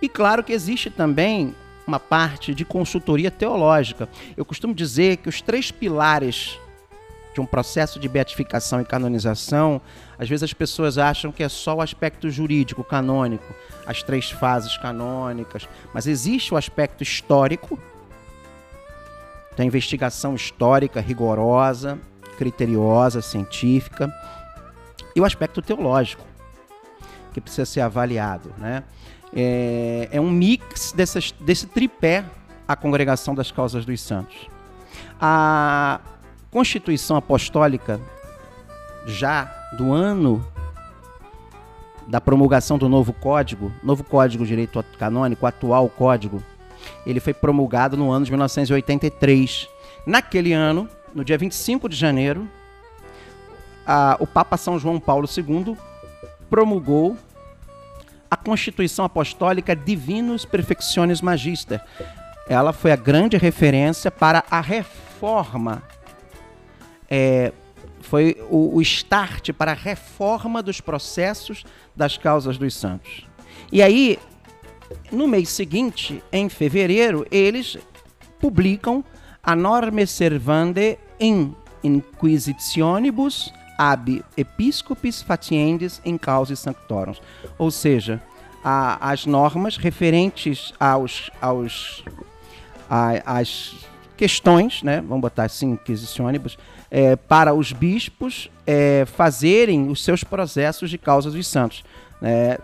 E 0.00 0.08
claro 0.08 0.42
que 0.42 0.52
existe 0.52 0.90
também 0.90 1.54
uma 1.86 2.00
parte 2.00 2.54
de 2.54 2.64
consultoria 2.64 3.30
teológica. 3.30 4.08
Eu 4.36 4.44
costumo 4.44 4.72
dizer 4.72 5.18
que 5.18 5.28
os 5.28 5.42
três 5.42 5.70
pilares 5.70 6.58
de 7.34 7.40
um 7.40 7.46
processo 7.46 8.00
de 8.00 8.08
beatificação 8.08 8.80
e 8.80 8.84
canonização, 8.84 9.80
às 10.18 10.28
vezes 10.28 10.42
as 10.42 10.52
pessoas 10.52 10.98
acham 10.98 11.30
que 11.30 11.42
é 11.42 11.48
só 11.48 11.76
o 11.76 11.80
aspecto 11.80 12.30
jurídico, 12.30 12.82
canônico, 12.82 13.54
as 13.86 14.02
três 14.02 14.30
fases 14.30 14.76
canônicas, 14.78 15.68
mas 15.94 16.06
existe 16.06 16.52
o 16.52 16.56
aspecto 16.56 17.02
histórico, 17.02 17.78
da 19.56 19.64
investigação 19.64 20.34
histórica 20.34 21.00
rigorosa, 21.00 21.98
criteriosa, 22.38 23.20
científica, 23.20 24.12
e 25.14 25.20
o 25.20 25.24
aspecto 25.24 25.60
teológico, 25.60 26.24
que 27.32 27.40
precisa 27.40 27.66
ser 27.66 27.80
avaliado. 27.80 28.54
Né? 28.58 28.82
É, 29.34 30.08
é 30.12 30.20
um 30.20 30.30
mix 30.30 30.92
dessas, 30.92 31.32
desse 31.32 31.66
tripé 31.66 32.24
a 32.66 32.76
congregação 32.76 33.34
das 33.34 33.50
causas 33.50 33.84
dos 33.84 34.00
santos. 34.00 34.48
A, 35.20 36.00
Constituição 36.50 37.16
Apostólica, 37.16 38.00
já 39.06 39.44
do 39.78 39.92
ano 39.92 40.44
da 42.08 42.20
promulgação 42.20 42.76
do 42.76 42.88
novo 42.88 43.12
código, 43.12 43.72
novo 43.84 44.02
código 44.02 44.42
de 44.42 44.48
direito 44.48 44.84
canônico, 44.98 45.46
atual 45.46 45.88
código, 45.88 46.42
ele 47.06 47.20
foi 47.20 47.32
promulgado 47.32 47.96
no 47.96 48.10
ano 48.10 48.24
de 48.24 48.32
1983. 48.32 49.68
Naquele 50.04 50.52
ano, 50.52 50.88
no 51.14 51.24
dia 51.24 51.38
25 51.38 51.88
de 51.88 51.94
janeiro, 51.94 52.48
a, 53.86 54.16
o 54.18 54.26
Papa 54.26 54.56
São 54.56 54.76
João 54.76 54.98
Paulo 54.98 55.28
II 55.28 55.76
promulgou 56.48 57.16
a 58.28 58.36
Constituição 58.36 59.04
Apostólica 59.04 59.76
Divinus 59.76 60.44
Perfectionis 60.44 61.20
Magister. 61.20 61.80
Ela 62.48 62.72
foi 62.72 62.90
a 62.90 62.96
grande 62.96 63.36
referência 63.36 64.10
para 64.10 64.44
a 64.50 64.60
reforma 64.60 65.82
é, 67.10 67.52
foi 68.00 68.36
o, 68.48 68.76
o 68.76 68.82
start 68.82 69.52
para 69.52 69.72
a 69.72 69.74
reforma 69.74 70.62
dos 70.62 70.80
processos 70.80 71.64
das 71.94 72.16
causas 72.16 72.56
dos 72.56 72.74
santos. 72.74 73.26
E 73.72 73.82
aí, 73.82 74.18
no 75.12 75.28
mês 75.28 75.48
seguinte, 75.48 76.22
em 76.32 76.48
fevereiro, 76.48 77.26
eles 77.30 77.76
publicam 78.38 79.04
a 79.42 79.54
norme 79.54 80.06
servande 80.06 80.98
in 81.18 81.54
inquisitionibus 81.82 83.52
ab 83.78 84.22
episcopis 84.36 85.22
fatiendes 85.22 86.00
in 86.04 86.18
causa 86.18 86.54
sanctorum. 86.54 87.14
Ou 87.58 87.70
seja, 87.70 88.22
a, 88.62 89.10
as 89.10 89.24
normas 89.24 89.78
referentes 89.78 90.74
aos, 90.78 91.30
aos 91.40 92.04
a, 92.88 93.38
as 93.38 93.74
questões, 94.16 94.82
né, 94.82 95.00
vamos 95.00 95.22
botar 95.22 95.44
assim, 95.44 95.70
inquisitionibus, 95.70 96.58
é, 96.90 97.14
para 97.16 97.54
os 97.54 97.72
bispos 97.72 98.50
é, 98.66 99.04
fazerem 99.06 99.88
os 99.88 100.02
seus 100.02 100.24
processos 100.24 100.90
de 100.90 100.98
causa 100.98 101.30
dos 101.30 101.46
santos. 101.46 101.84
É, 102.22 102.60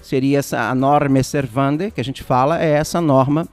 seria 0.00 0.38
essa 0.38 0.68
a 0.68 0.74
norma 0.74 1.22
servande, 1.22 1.90
que 1.90 2.00
a 2.00 2.04
gente 2.04 2.22
fala, 2.22 2.62
é 2.62 2.70
essa 2.70 3.00
norma 3.00 3.46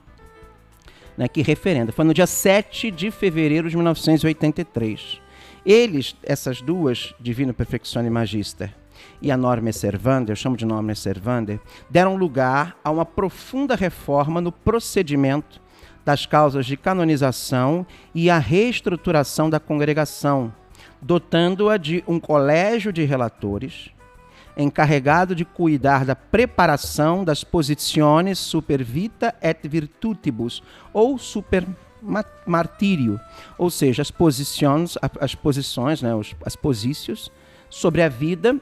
né, 1.16 1.28
que 1.28 1.42
referenda. 1.42 1.92
Foi 1.92 2.04
no 2.04 2.14
dia 2.14 2.26
7 2.26 2.90
de 2.90 3.10
fevereiro 3.10 3.68
de 3.68 3.76
1983. 3.76 5.20
Eles, 5.64 6.16
essas 6.22 6.60
duas, 6.60 7.14
Divino 7.20 7.54
Perfectione 7.54 8.10
Magister 8.10 8.74
e 9.20 9.30
a 9.30 9.36
norma 9.36 9.72
servande, 9.72 10.32
eu 10.32 10.36
chamo 10.36 10.56
de 10.56 10.64
norma 10.64 10.94
servande, 10.94 11.60
deram 11.88 12.16
lugar 12.16 12.76
a 12.82 12.90
uma 12.90 13.04
profunda 13.04 13.76
reforma 13.76 14.40
no 14.40 14.50
procedimento 14.50 15.60
das 16.04 16.26
causas 16.26 16.66
de 16.66 16.76
canonização 16.76 17.86
e 18.14 18.28
a 18.28 18.38
reestruturação 18.38 19.48
da 19.48 19.60
congregação, 19.60 20.52
dotando-a 21.00 21.76
de 21.76 22.02
um 22.06 22.18
colégio 22.18 22.92
de 22.92 23.04
relatores 23.04 23.90
encarregado 24.56 25.34
de 25.34 25.44
cuidar 25.44 26.04
da 26.04 26.14
preparação 26.14 27.24
das 27.24 27.42
posições 27.42 28.38
super 28.38 28.82
vita 28.82 29.34
et 29.40 29.66
virtutibus 29.66 30.62
ou 30.92 31.16
super 31.18 31.66
martírio, 32.44 33.20
ou 33.56 33.70
seja, 33.70 34.02
as 34.02 34.10
posições, 34.10 34.98
as 35.20 35.34
posições, 35.34 36.02
né, 36.02 36.10
as 36.44 36.56
posições 36.56 37.30
sobre 37.70 38.02
a 38.02 38.08
vida 38.08 38.60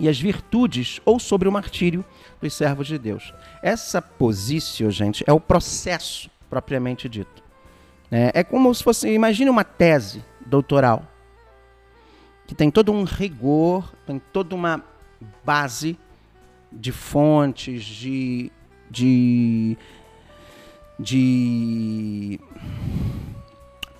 e 0.00 0.08
as 0.08 0.18
virtudes 0.18 1.00
ou 1.04 1.20
sobre 1.20 1.46
o 1.46 1.52
martírio 1.52 2.04
dos 2.40 2.54
servos 2.54 2.86
de 2.86 2.98
Deus. 2.98 3.34
Essa 3.62 4.00
posição, 4.00 4.90
gente, 4.90 5.22
é 5.26 5.32
o 5.32 5.38
processo 5.38 6.30
propriamente 6.48 7.08
dito. 7.08 7.44
É, 8.10 8.40
é 8.40 8.42
como 8.42 8.74
se 8.74 8.82
fosse, 8.82 9.08
imagine 9.08 9.50
uma 9.50 9.62
tese 9.62 10.24
doutoral. 10.44 11.04
que 12.46 12.54
tem 12.54 12.68
todo 12.68 12.90
um 12.90 13.04
rigor, 13.04 13.92
tem 14.04 14.20
toda 14.32 14.56
uma 14.56 14.82
base 15.44 15.96
de 16.72 16.90
fontes, 16.90 17.84
de, 17.84 18.50
de, 18.90 19.78
de 20.98 22.40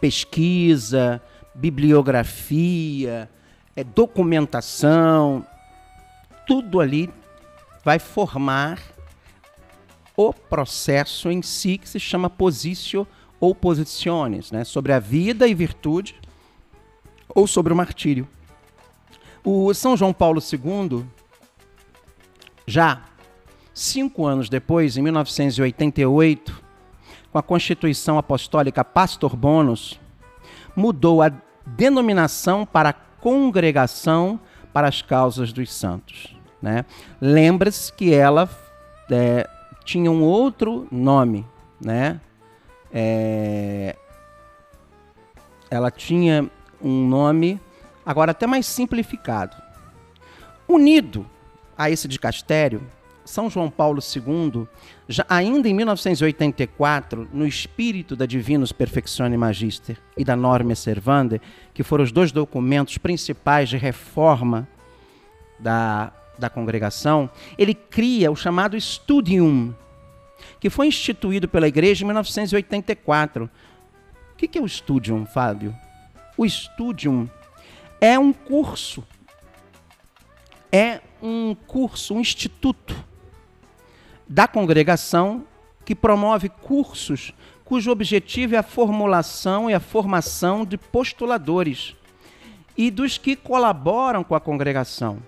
pesquisa, 0.01 1.23
bibliografia, 1.55 3.31
é, 3.77 3.85
documentação, 3.85 5.47
tudo 6.51 6.81
ali 6.81 7.09
vai 7.85 8.01
formar 8.01 8.81
o 10.17 10.33
processo 10.33 11.31
em 11.31 11.43
si 11.43 11.79
que 11.79 11.89
se 11.89 12.01
chama 12.01 12.29
positio 12.29 13.07
ou 13.39 13.55
posiciones, 13.55 14.51
né? 14.51 14.65
sobre 14.65 14.93
a 14.93 14.99
vida 14.99 15.47
e 15.47 15.55
virtude 15.55 16.17
ou 17.29 17.47
sobre 17.47 17.73
o 17.73 17.77
martírio. 17.77 18.27
O 19.45 19.73
São 19.73 19.97
João 19.97 20.13
Paulo 20.13 20.43
II, 20.43 21.07
já 22.67 23.01
cinco 23.73 24.27
anos 24.27 24.49
depois, 24.49 24.97
em 24.97 25.03
1988, 25.03 26.65
com 27.31 27.39
a 27.39 27.43
Constituição 27.45 28.19
Apostólica 28.19 28.85
Pastor 28.85 29.37
Bonus, 29.37 30.01
mudou 30.75 31.23
a 31.23 31.31
denominação 31.65 32.67
para 32.67 32.93
Congregação 32.93 34.41
para 34.73 34.89
as 34.89 35.01
Causas 35.01 35.53
dos 35.53 35.73
Santos. 35.73 36.40
Né? 36.61 36.85
Lembra-se 37.21 37.93
que 37.93 38.13
ela 38.13 38.49
é, 39.11 39.49
tinha 39.85 40.11
um 40.11 40.23
outro 40.23 40.87
nome, 40.91 41.47
né? 41.81 42.21
É, 42.93 43.97
ela 45.71 45.91
tinha 45.91 46.51
um 46.83 47.07
nome, 47.09 47.61
agora 48.05 48.33
até 48.33 48.47
mais 48.47 48.67
simplificado. 48.67 49.57
Unido 50.69 51.27
a 51.77 51.91
esse 51.91 52.07
dicastério, 52.07 52.83
São 53.25 53.49
João 53.49 53.71
Paulo 53.71 54.01
II, 54.01 54.67
já 55.09 55.25
ainda 55.29 55.69
em 55.69 55.75
1984, 55.75 57.29
no 57.33 57.47
espírito 57.47 58.15
da 58.15 58.27
Divinus 58.27 58.73
Perfectione 58.73 59.37
Magister 59.37 59.97
e 60.17 60.25
da 60.25 60.37
Norma 60.37 60.75
Servanda, 60.75 61.41
que 61.73 61.83
foram 61.83 62.05
os 62.05 62.13
dois 62.13 62.33
documentos 62.33 62.99
principais 62.99 63.69
de 63.69 63.77
reforma 63.77 64.69
da, 65.59 66.13
da 66.41 66.51
congregação, 66.51 67.31
ele 67.57 67.75
cria 67.75 68.31
o 68.31 68.37
chamado 68.37 68.81
Studium, 68.81 69.75
que 70.59 70.71
foi 70.71 70.87
instituído 70.87 71.47
pela 71.47 71.69
igreja 71.69 72.03
em 72.03 72.07
1984. 72.07 73.49
O 74.33 74.37
que 74.37 74.59
é 74.59 74.61
o 74.61 74.69
Studium, 74.69 75.27
Fábio? 75.27 75.77
O 76.37 76.49
Studium 76.49 77.29
é 78.01 78.19
um 78.19 78.33
curso, 78.33 79.05
é 80.73 81.01
um 81.23 81.55
curso, 81.55 82.15
um 82.15 82.21
instituto 82.21 82.97
da 84.27 84.49
congregação 84.49 85.45
que 85.85 85.95
promove 85.95 86.49
cursos 86.49 87.33
cujo 87.71 87.93
objetivo 87.93 88.57
é 88.57 88.59
a 88.59 88.65
formulação 88.65 89.71
e 89.71 89.75
a 89.75 89.79
formação 89.79 90.65
de 90.65 90.77
postuladores 90.77 91.95
e 92.77 92.91
dos 92.91 93.17
que 93.17 93.37
colaboram 93.37 94.25
com 94.25 94.35
a 94.35 94.41
congregação. 94.41 95.23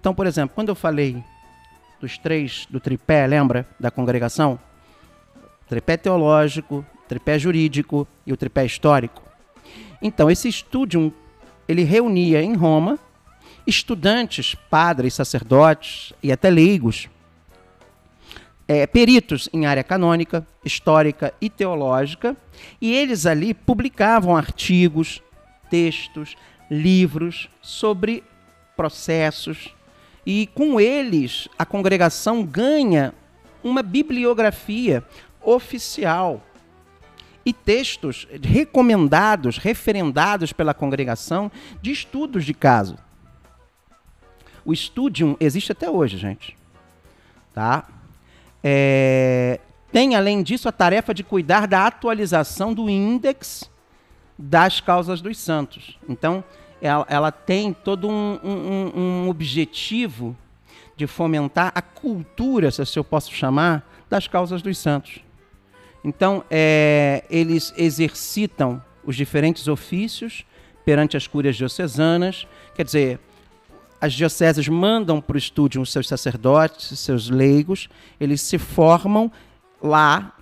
Então, 0.00 0.14
por 0.14 0.26
exemplo, 0.26 0.54
quando 0.54 0.70
eu 0.70 0.74
falei 0.74 1.22
dos 2.00 2.16
três, 2.16 2.66
do 2.70 2.80
tripé, 2.80 3.26
lembra? 3.26 3.68
Da 3.78 3.90
congregação? 3.90 4.58
Tripé 5.68 5.96
teológico, 5.96 6.84
tripé 7.06 7.38
jurídico 7.38 8.08
e 8.26 8.32
o 8.32 8.36
tripé 8.36 8.64
histórico. 8.64 9.22
Então, 10.00 10.30
esse 10.30 10.48
estúdio, 10.48 11.14
ele 11.68 11.84
reunia 11.84 12.42
em 12.42 12.54
Roma 12.54 12.98
estudantes, 13.66 14.54
padres, 14.54 15.14
sacerdotes 15.14 16.12
e 16.22 16.32
até 16.32 16.50
leigos, 16.50 17.08
é, 18.66 18.86
peritos 18.86 19.48
em 19.52 19.66
área 19.66 19.84
canônica, 19.84 20.46
histórica 20.64 21.34
e 21.40 21.50
teológica, 21.50 22.36
e 22.80 22.92
eles 22.94 23.26
ali 23.26 23.52
publicavam 23.52 24.36
artigos, 24.36 25.22
textos, 25.68 26.36
livros 26.70 27.48
sobre 27.60 28.24
processos, 28.76 29.74
e 30.24 30.48
com 30.54 30.80
eles 30.80 31.48
a 31.58 31.64
congregação 31.64 32.44
ganha 32.44 33.14
uma 33.62 33.82
bibliografia 33.82 35.04
oficial 35.42 36.42
e 37.44 37.52
textos 37.52 38.28
recomendados, 38.42 39.56
referendados 39.56 40.52
pela 40.52 40.74
congregação 40.74 41.50
de 41.80 41.90
estudos 41.90 42.44
de 42.44 42.54
caso. 42.54 42.96
O 44.64 44.74
Studium 44.74 45.36
existe 45.40 45.72
até 45.72 45.90
hoje, 45.90 46.18
gente. 46.18 46.56
Tá? 47.54 47.88
É, 48.62 49.58
tem, 49.90 50.14
além 50.14 50.42
disso, 50.42 50.68
a 50.68 50.72
tarefa 50.72 51.14
de 51.14 51.24
cuidar 51.24 51.66
da 51.66 51.86
atualização 51.86 52.74
do 52.74 52.88
índex 52.88 53.70
das 54.38 54.80
causas 54.80 55.20
dos 55.20 55.38
santos. 55.38 55.98
Então, 56.08 56.44
ela, 56.80 57.06
ela 57.08 57.32
tem 57.32 57.72
todo 57.72 58.08
um, 58.08 58.38
um, 58.42 59.00
um, 59.00 59.28
objetivo 59.28 60.36
de 60.96 61.06
fomentar 61.06 61.72
a 61.74 61.82
cultura, 61.82 62.70
se 62.70 62.82
assim 62.82 62.98
eu 62.98 63.04
posso 63.04 63.32
chamar, 63.32 63.88
das 64.08 64.26
causas 64.26 64.62
dos 64.62 64.78
santos. 64.78 65.20
Então, 66.02 66.44
é, 66.50 67.24
eles 67.30 67.72
exercitam 67.76 68.82
os 69.04 69.16
diferentes 69.16 69.68
ofícios 69.68 70.44
perante 70.84 71.16
as 71.16 71.26
cúrias 71.26 71.56
diocesanas, 71.56 72.46
quer 72.74 72.84
dizer, 72.84 73.20
as 74.00 74.14
dioceses 74.14 74.66
mandam 74.66 75.20
para 75.20 75.34
o 75.34 75.38
estúdio 75.38 75.82
os 75.82 75.92
seus 75.92 76.08
sacerdotes, 76.08 76.98
seus 76.98 77.28
leigos, 77.28 77.88
eles 78.18 78.40
se 78.40 78.56
formam 78.56 79.30
lá, 79.82 80.34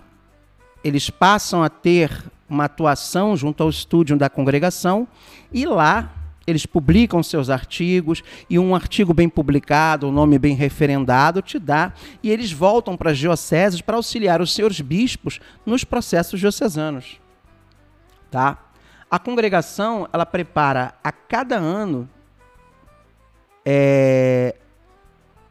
eles 0.81 1.09
passam 1.09 1.61
a 1.61 1.69
ter 1.69 2.09
uma 2.49 2.65
atuação 2.65 3.35
junto 3.35 3.61
ao 3.61 3.69
estúdio 3.69 4.17
da 4.17 4.29
congregação 4.29 5.07
e 5.51 5.65
lá 5.65 6.18
eles 6.49 6.65
publicam 6.65 7.21
seus 7.21 7.49
artigos 7.49 8.23
e 8.49 8.57
um 8.57 8.75
artigo 8.75 9.13
bem 9.13 9.29
publicado, 9.29 10.07
um 10.07 10.11
nome 10.11 10.39
bem 10.39 10.55
referendado 10.55 11.41
te 11.41 11.59
dá 11.59 11.93
e 12.21 12.29
eles 12.29 12.51
voltam 12.51 12.97
para 12.97 13.11
as 13.11 13.17
dioceses 13.17 13.81
para 13.81 13.95
auxiliar 13.95 14.41
os 14.41 14.53
seus 14.53 14.81
bispos 14.81 15.39
nos 15.65 15.83
processos 15.83 16.39
diocesanos. 16.39 17.19
Tá? 18.31 18.57
A 19.09 19.17
congregação, 19.17 20.07
ela 20.13 20.25
prepara 20.25 20.93
a 21.03 21.11
cada 21.11 21.57
ano 21.57 22.09
é, 23.65 24.55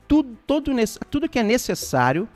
tudo, 0.07 0.37
todo, 0.47 0.73
tudo 1.11 1.29
que 1.29 1.39
é 1.39 1.43
necessário 1.43 2.29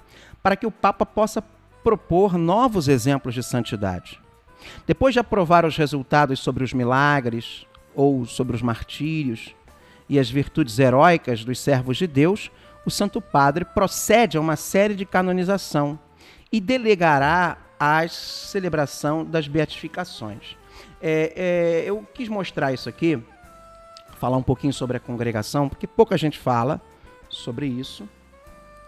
para 0.43 0.57
que 0.57 0.67
o 0.67 0.71
Papa 0.71 1.07
possa 1.07 1.43
propor 1.83 2.37
novos 2.37 2.89
exemplos 2.89 3.35
de 3.35 3.43
santidade. 3.43 4.21
Depois 4.87 5.13
de 5.13 5.21
aprovar 5.21 5.65
os 5.65 5.77
resultados 5.77 6.41
sobre 6.41 6.63
os 6.63 6.73
milagres, 6.73 7.67
ou 7.95 8.25
sobre 8.27 8.57
os 8.57 8.63
martírios 8.63 9.55
e 10.09 10.19
as 10.19 10.31
virtudes 10.31 10.79
heróicas 10.79 11.45
dos 11.45 11.59
servos 11.59 11.97
de 11.97 12.07
Deus, 12.07 12.51
o 12.85 12.91
Santo 12.91 13.21
Padre 13.21 13.65
procede 13.65 14.37
a 14.37 14.41
uma 14.41 14.57
série 14.57 14.95
de 14.95 15.07
canonização 15.07 15.99
e 16.51 16.61
delegará 16.61 17.57
a 17.79 18.07
celebração 18.09 19.25
das 19.25 19.49
beatificações. 19.49 20.57
É, 21.01 21.33
é, 21.35 21.85
eu 21.89 22.07
quis 22.15 22.29
mostrar 22.29 22.73
isso 22.73 22.89
aqui, 22.89 23.21
falar 24.19 24.37
um 24.37 24.43
pouquinho 24.43 24.73
sobre 24.73 24.97
a 24.97 25.01
congregação, 25.01 25.69
porque 25.69 25.87
pouca 25.87 26.17
gente 26.17 26.39
fala 26.39 26.81
sobre 27.29 27.67
isso. 27.67 28.09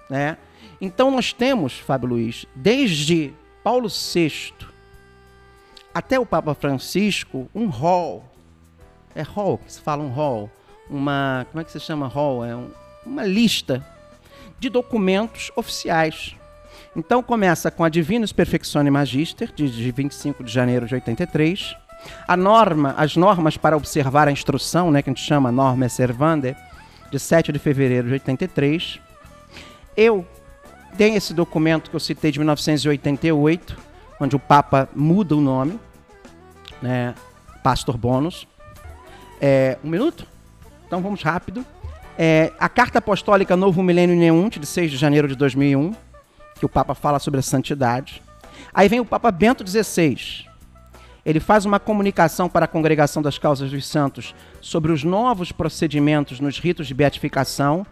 Né? 0.09 0.37
Então 0.81 1.11
nós 1.11 1.33
temos, 1.33 1.79
Fábio 1.79 2.11
Luiz, 2.11 2.47
desde 2.55 3.33
Paulo 3.62 3.88
VI 3.88 4.53
até 5.93 6.19
o 6.19 6.27
Papa 6.27 6.55
Francisco, 6.55 7.49
um 7.55 7.67
rol 7.67 8.34
é 9.14 9.22
hall, 9.22 9.59
que 9.59 9.72
se 9.72 9.81
fala 9.81 10.03
um 10.03 10.11
hall, 10.11 10.50
uma, 10.88 11.46
como 11.50 11.61
é 11.61 11.64
que 11.64 11.72
se 11.72 11.81
chama 11.81 12.07
hall? 12.07 12.44
É 12.44 12.55
um, 12.55 12.70
uma 13.07 13.24
lista 13.24 13.85
de 14.59 14.68
documentos 14.68 15.50
oficiais. 15.57 16.35
Então 16.96 17.22
começa 17.22 17.70
com 17.70 17.85
a 17.85 17.88
Divinus 17.88 18.33
Perfectione 18.33 18.90
Magister, 18.90 19.53
de, 19.55 19.68
de 19.68 19.90
25 19.90 20.44
de 20.44 20.53
janeiro 20.53 20.87
de 20.87 20.94
83, 20.94 21.77
a 22.27 22.37
norma, 22.37 22.94
as 22.96 23.16
normas 23.16 23.57
para 23.57 23.77
observar 23.77 24.29
a 24.29 24.33
instrução, 24.33 24.90
né, 24.90 25.03
que 25.03 25.11
a 25.11 25.12
gente 25.12 25.24
chama 25.24 25.50
norma 25.50 25.88
servanda, 25.88 26.57
de 27.11 27.18
7 27.18 27.53
de 27.53 27.59
fevereiro 27.59 28.09
de 28.09 28.14
83. 28.14 29.00
Eu 29.96 30.27
tenho 30.96 31.16
esse 31.16 31.33
documento 31.33 31.90
que 31.90 31.96
eu 31.96 32.00
citei 32.00 32.31
de 32.31 32.38
1988, 32.38 33.77
onde 34.20 34.37
o 34.37 34.38
Papa 34.38 34.88
muda 34.94 35.37
o 35.37 35.40
nome, 35.40 35.79
né, 36.81 37.14
Pastor 37.62 37.96
Bonus. 37.96 38.46
É, 39.40 39.79
um 39.85 39.88
minuto? 39.88 40.27
Então 40.87 41.03
vamos 41.03 41.23
rápido. 41.23 41.64
É, 42.16 42.53
a 42.59 42.68
Carta 42.68 42.99
Apostólica 42.99 43.57
Novo 43.57 43.83
Milênio 43.83 44.16
Neunte, 44.16 44.61
de 44.61 44.66
6 44.66 44.90
de 44.90 44.97
janeiro 44.97 45.27
de 45.27 45.35
2001, 45.35 45.92
que 46.55 46.64
o 46.64 46.68
Papa 46.68 46.94
fala 46.94 47.18
sobre 47.18 47.40
a 47.40 47.42
santidade. 47.42 48.23
Aí 48.73 48.88
vem 48.88 49.01
o 49.01 49.05
Papa 49.05 49.31
Bento 49.31 49.66
XVI. 49.66 50.47
ele 51.25 51.40
faz 51.40 51.64
uma 51.64 51.81
comunicação 51.81 52.49
para 52.49 52.66
a 52.66 52.68
Congregação 52.68 53.23
das 53.23 53.38
Causas 53.38 53.70
dos 53.70 53.87
Santos 53.87 54.35
sobre 54.61 54.92
os 54.92 55.03
novos 55.03 55.51
procedimentos 55.51 56.38
nos 56.38 56.59
ritos 56.59 56.87
de 56.87 56.94
beatificação 56.94 57.87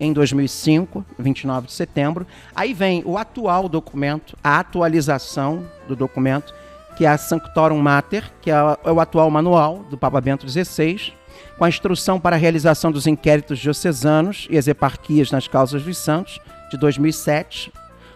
em 0.00 0.12
2005, 0.12 1.04
29 1.18 1.66
de 1.66 1.72
setembro. 1.74 2.26
Aí 2.54 2.72
vem 2.72 3.02
o 3.04 3.18
atual 3.18 3.68
documento, 3.68 4.36
a 4.42 4.58
atualização 4.58 5.66
do 5.86 5.94
documento, 5.94 6.54
que 6.96 7.04
é 7.04 7.08
a 7.08 7.18
Sanctorum 7.18 7.78
Mater, 7.78 8.30
que 8.40 8.50
é 8.50 8.56
o 8.90 9.00
atual 9.00 9.30
manual 9.30 9.84
do 9.90 9.96
Papa 9.96 10.20
Bento 10.20 10.48
XVI, 10.48 11.12
com 11.56 11.64
a 11.64 11.68
instrução 11.68 12.18
para 12.18 12.36
a 12.36 12.38
realização 12.38 12.90
dos 12.90 13.06
inquéritos 13.06 13.58
diocesanos 13.58 14.46
e 14.50 14.58
as 14.58 14.66
eparquias 14.66 15.30
nas 15.30 15.46
causas 15.48 15.82
dos 15.82 15.98
santos, 15.98 16.40
de 16.70 16.76
2007, 16.76 17.72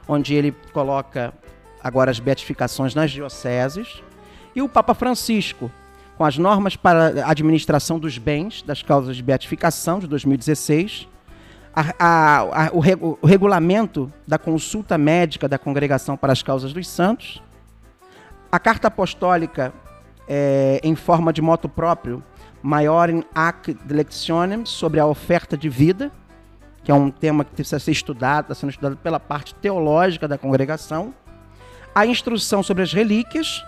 onde 0.09 0.35
ele 0.35 0.53
coloca 0.73 1.33
agora 1.83 2.11
as 2.11 2.19
beatificações 2.19 2.95
nas 2.95 3.11
dioceses, 3.11 4.03
e 4.55 4.63
o 4.63 4.69
Papa 4.69 4.95
Francisco, 4.95 5.71
com 6.17 6.25
as 6.25 6.39
normas 6.39 6.77
para 6.77 7.25
a 7.27 7.31
administração 7.31 7.99
dos 7.99 8.19
bens 8.19 8.63
das 8.63 8.83
causas 8.83 9.17
de 9.17 9.23
beatificação, 9.23 9.99
de 9.99 10.07
2016, 10.07 11.09
a, 11.75 11.95
a, 11.99 12.67
a, 12.67 12.71
o, 12.73 12.79
reg, 12.79 12.99
o, 13.03 13.27
regulamento 13.27 14.11
da 14.27 14.39
consulta 14.39 14.97
médica 14.97 15.49
da 15.49 15.59
Congregação 15.59 16.17
para 16.17 16.33
as 16.33 16.41
Causas 16.41 16.73
dos 16.73 16.89
Santos, 16.89 17.43
a 18.55 18.59
carta 18.61 18.87
apostólica 18.87 19.75
é, 20.29 20.81
em 20.85 20.95
forma 20.95 21.33
de 21.33 21.43
moto 21.43 21.69
próprio, 21.69 22.23
Maior 22.63 23.09
Ac 23.35 23.75
Delectionem, 23.85 24.65
sobre 24.65 25.01
a 25.01 25.07
oferta 25.07 25.57
de 25.57 25.69
vida, 25.69 26.13
que 26.85 26.93
é 26.93 26.95
um 26.95 27.11
tema 27.11 27.45
que 27.45 27.51
precisa 27.51 27.81
ser 27.81 27.91
estudado, 27.91 28.45
está 28.45 28.55
sendo 28.55 28.71
estudado 28.71 28.97
pela 28.99 29.19
parte 29.19 29.57
teológica 29.57 30.29
da 30.29 30.39
congregação, 30.39 31.13
a 31.93 32.07
instrução 32.07 32.63
sobre 32.63 32.85
as 32.85 32.93
relíquias, 32.93 33.61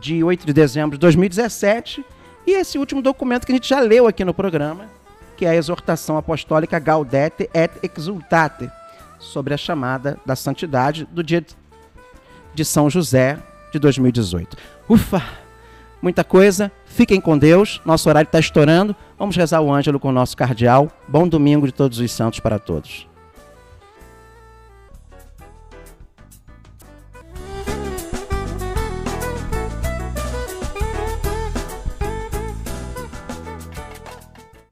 de 0.00 0.24
8 0.24 0.46
de 0.46 0.54
dezembro 0.54 0.96
de 0.96 1.00
2017, 1.00 2.02
e 2.46 2.52
esse 2.52 2.78
último 2.78 3.02
documento 3.02 3.44
que 3.44 3.52
a 3.52 3.56
gente 3.56 3.68
já 3.68 3.80
leu 3.80 4.06
aqui 4.06 4.24
no 4.24 4.32
programa, 4.32 4.86
que 5.36 5.44
é 5.44 5.50
a 5.50 5.54
exortação 5.54 6.16
apostólica 6.16 6.78
Gaudete 6.78 7.50
et 7.52 7.72
Exultate, 7.82 8.70
sobre 9.18 9.52
a 9.52 9.58
chamada 9.58 10.18
da 10.24 10.34
santidade 10.34 11.06
do 11.12 11.22
dia 11.22 11.44
de 12.54 12.64
São 12.64 12.88
José 12.88 13.38
de 13.72 13.78
2018. 13.78 14.56
Ufa! 14.88 15.22
Muita 16.02 16.24
coisa. 16.24 16.72
Fiquem 16.86 17.20
com 17.20 17.36
Deus. 17.36 17.80
Nosso 17.84 18.08
horário 18.08 18.26
está 18.26 18.38
estourando. 18.38 18.96
Vamos 19.18 19.36
rezar 19.36 19.60
o 19.60 19.72
ângelo 19.72 20.00
com 20.00 20.08
o 20.08 20.12
nosso 20.12 20.36
cardeal. 20.36 20.90
Bom 21.06 21.28
domingo 21.28 21.66
de 21.66 21.72
todos 21.72 21.98
os 21.98 22.10
santos 22.10 22.40
para 22.40 22.58
todos. 22.58 23.09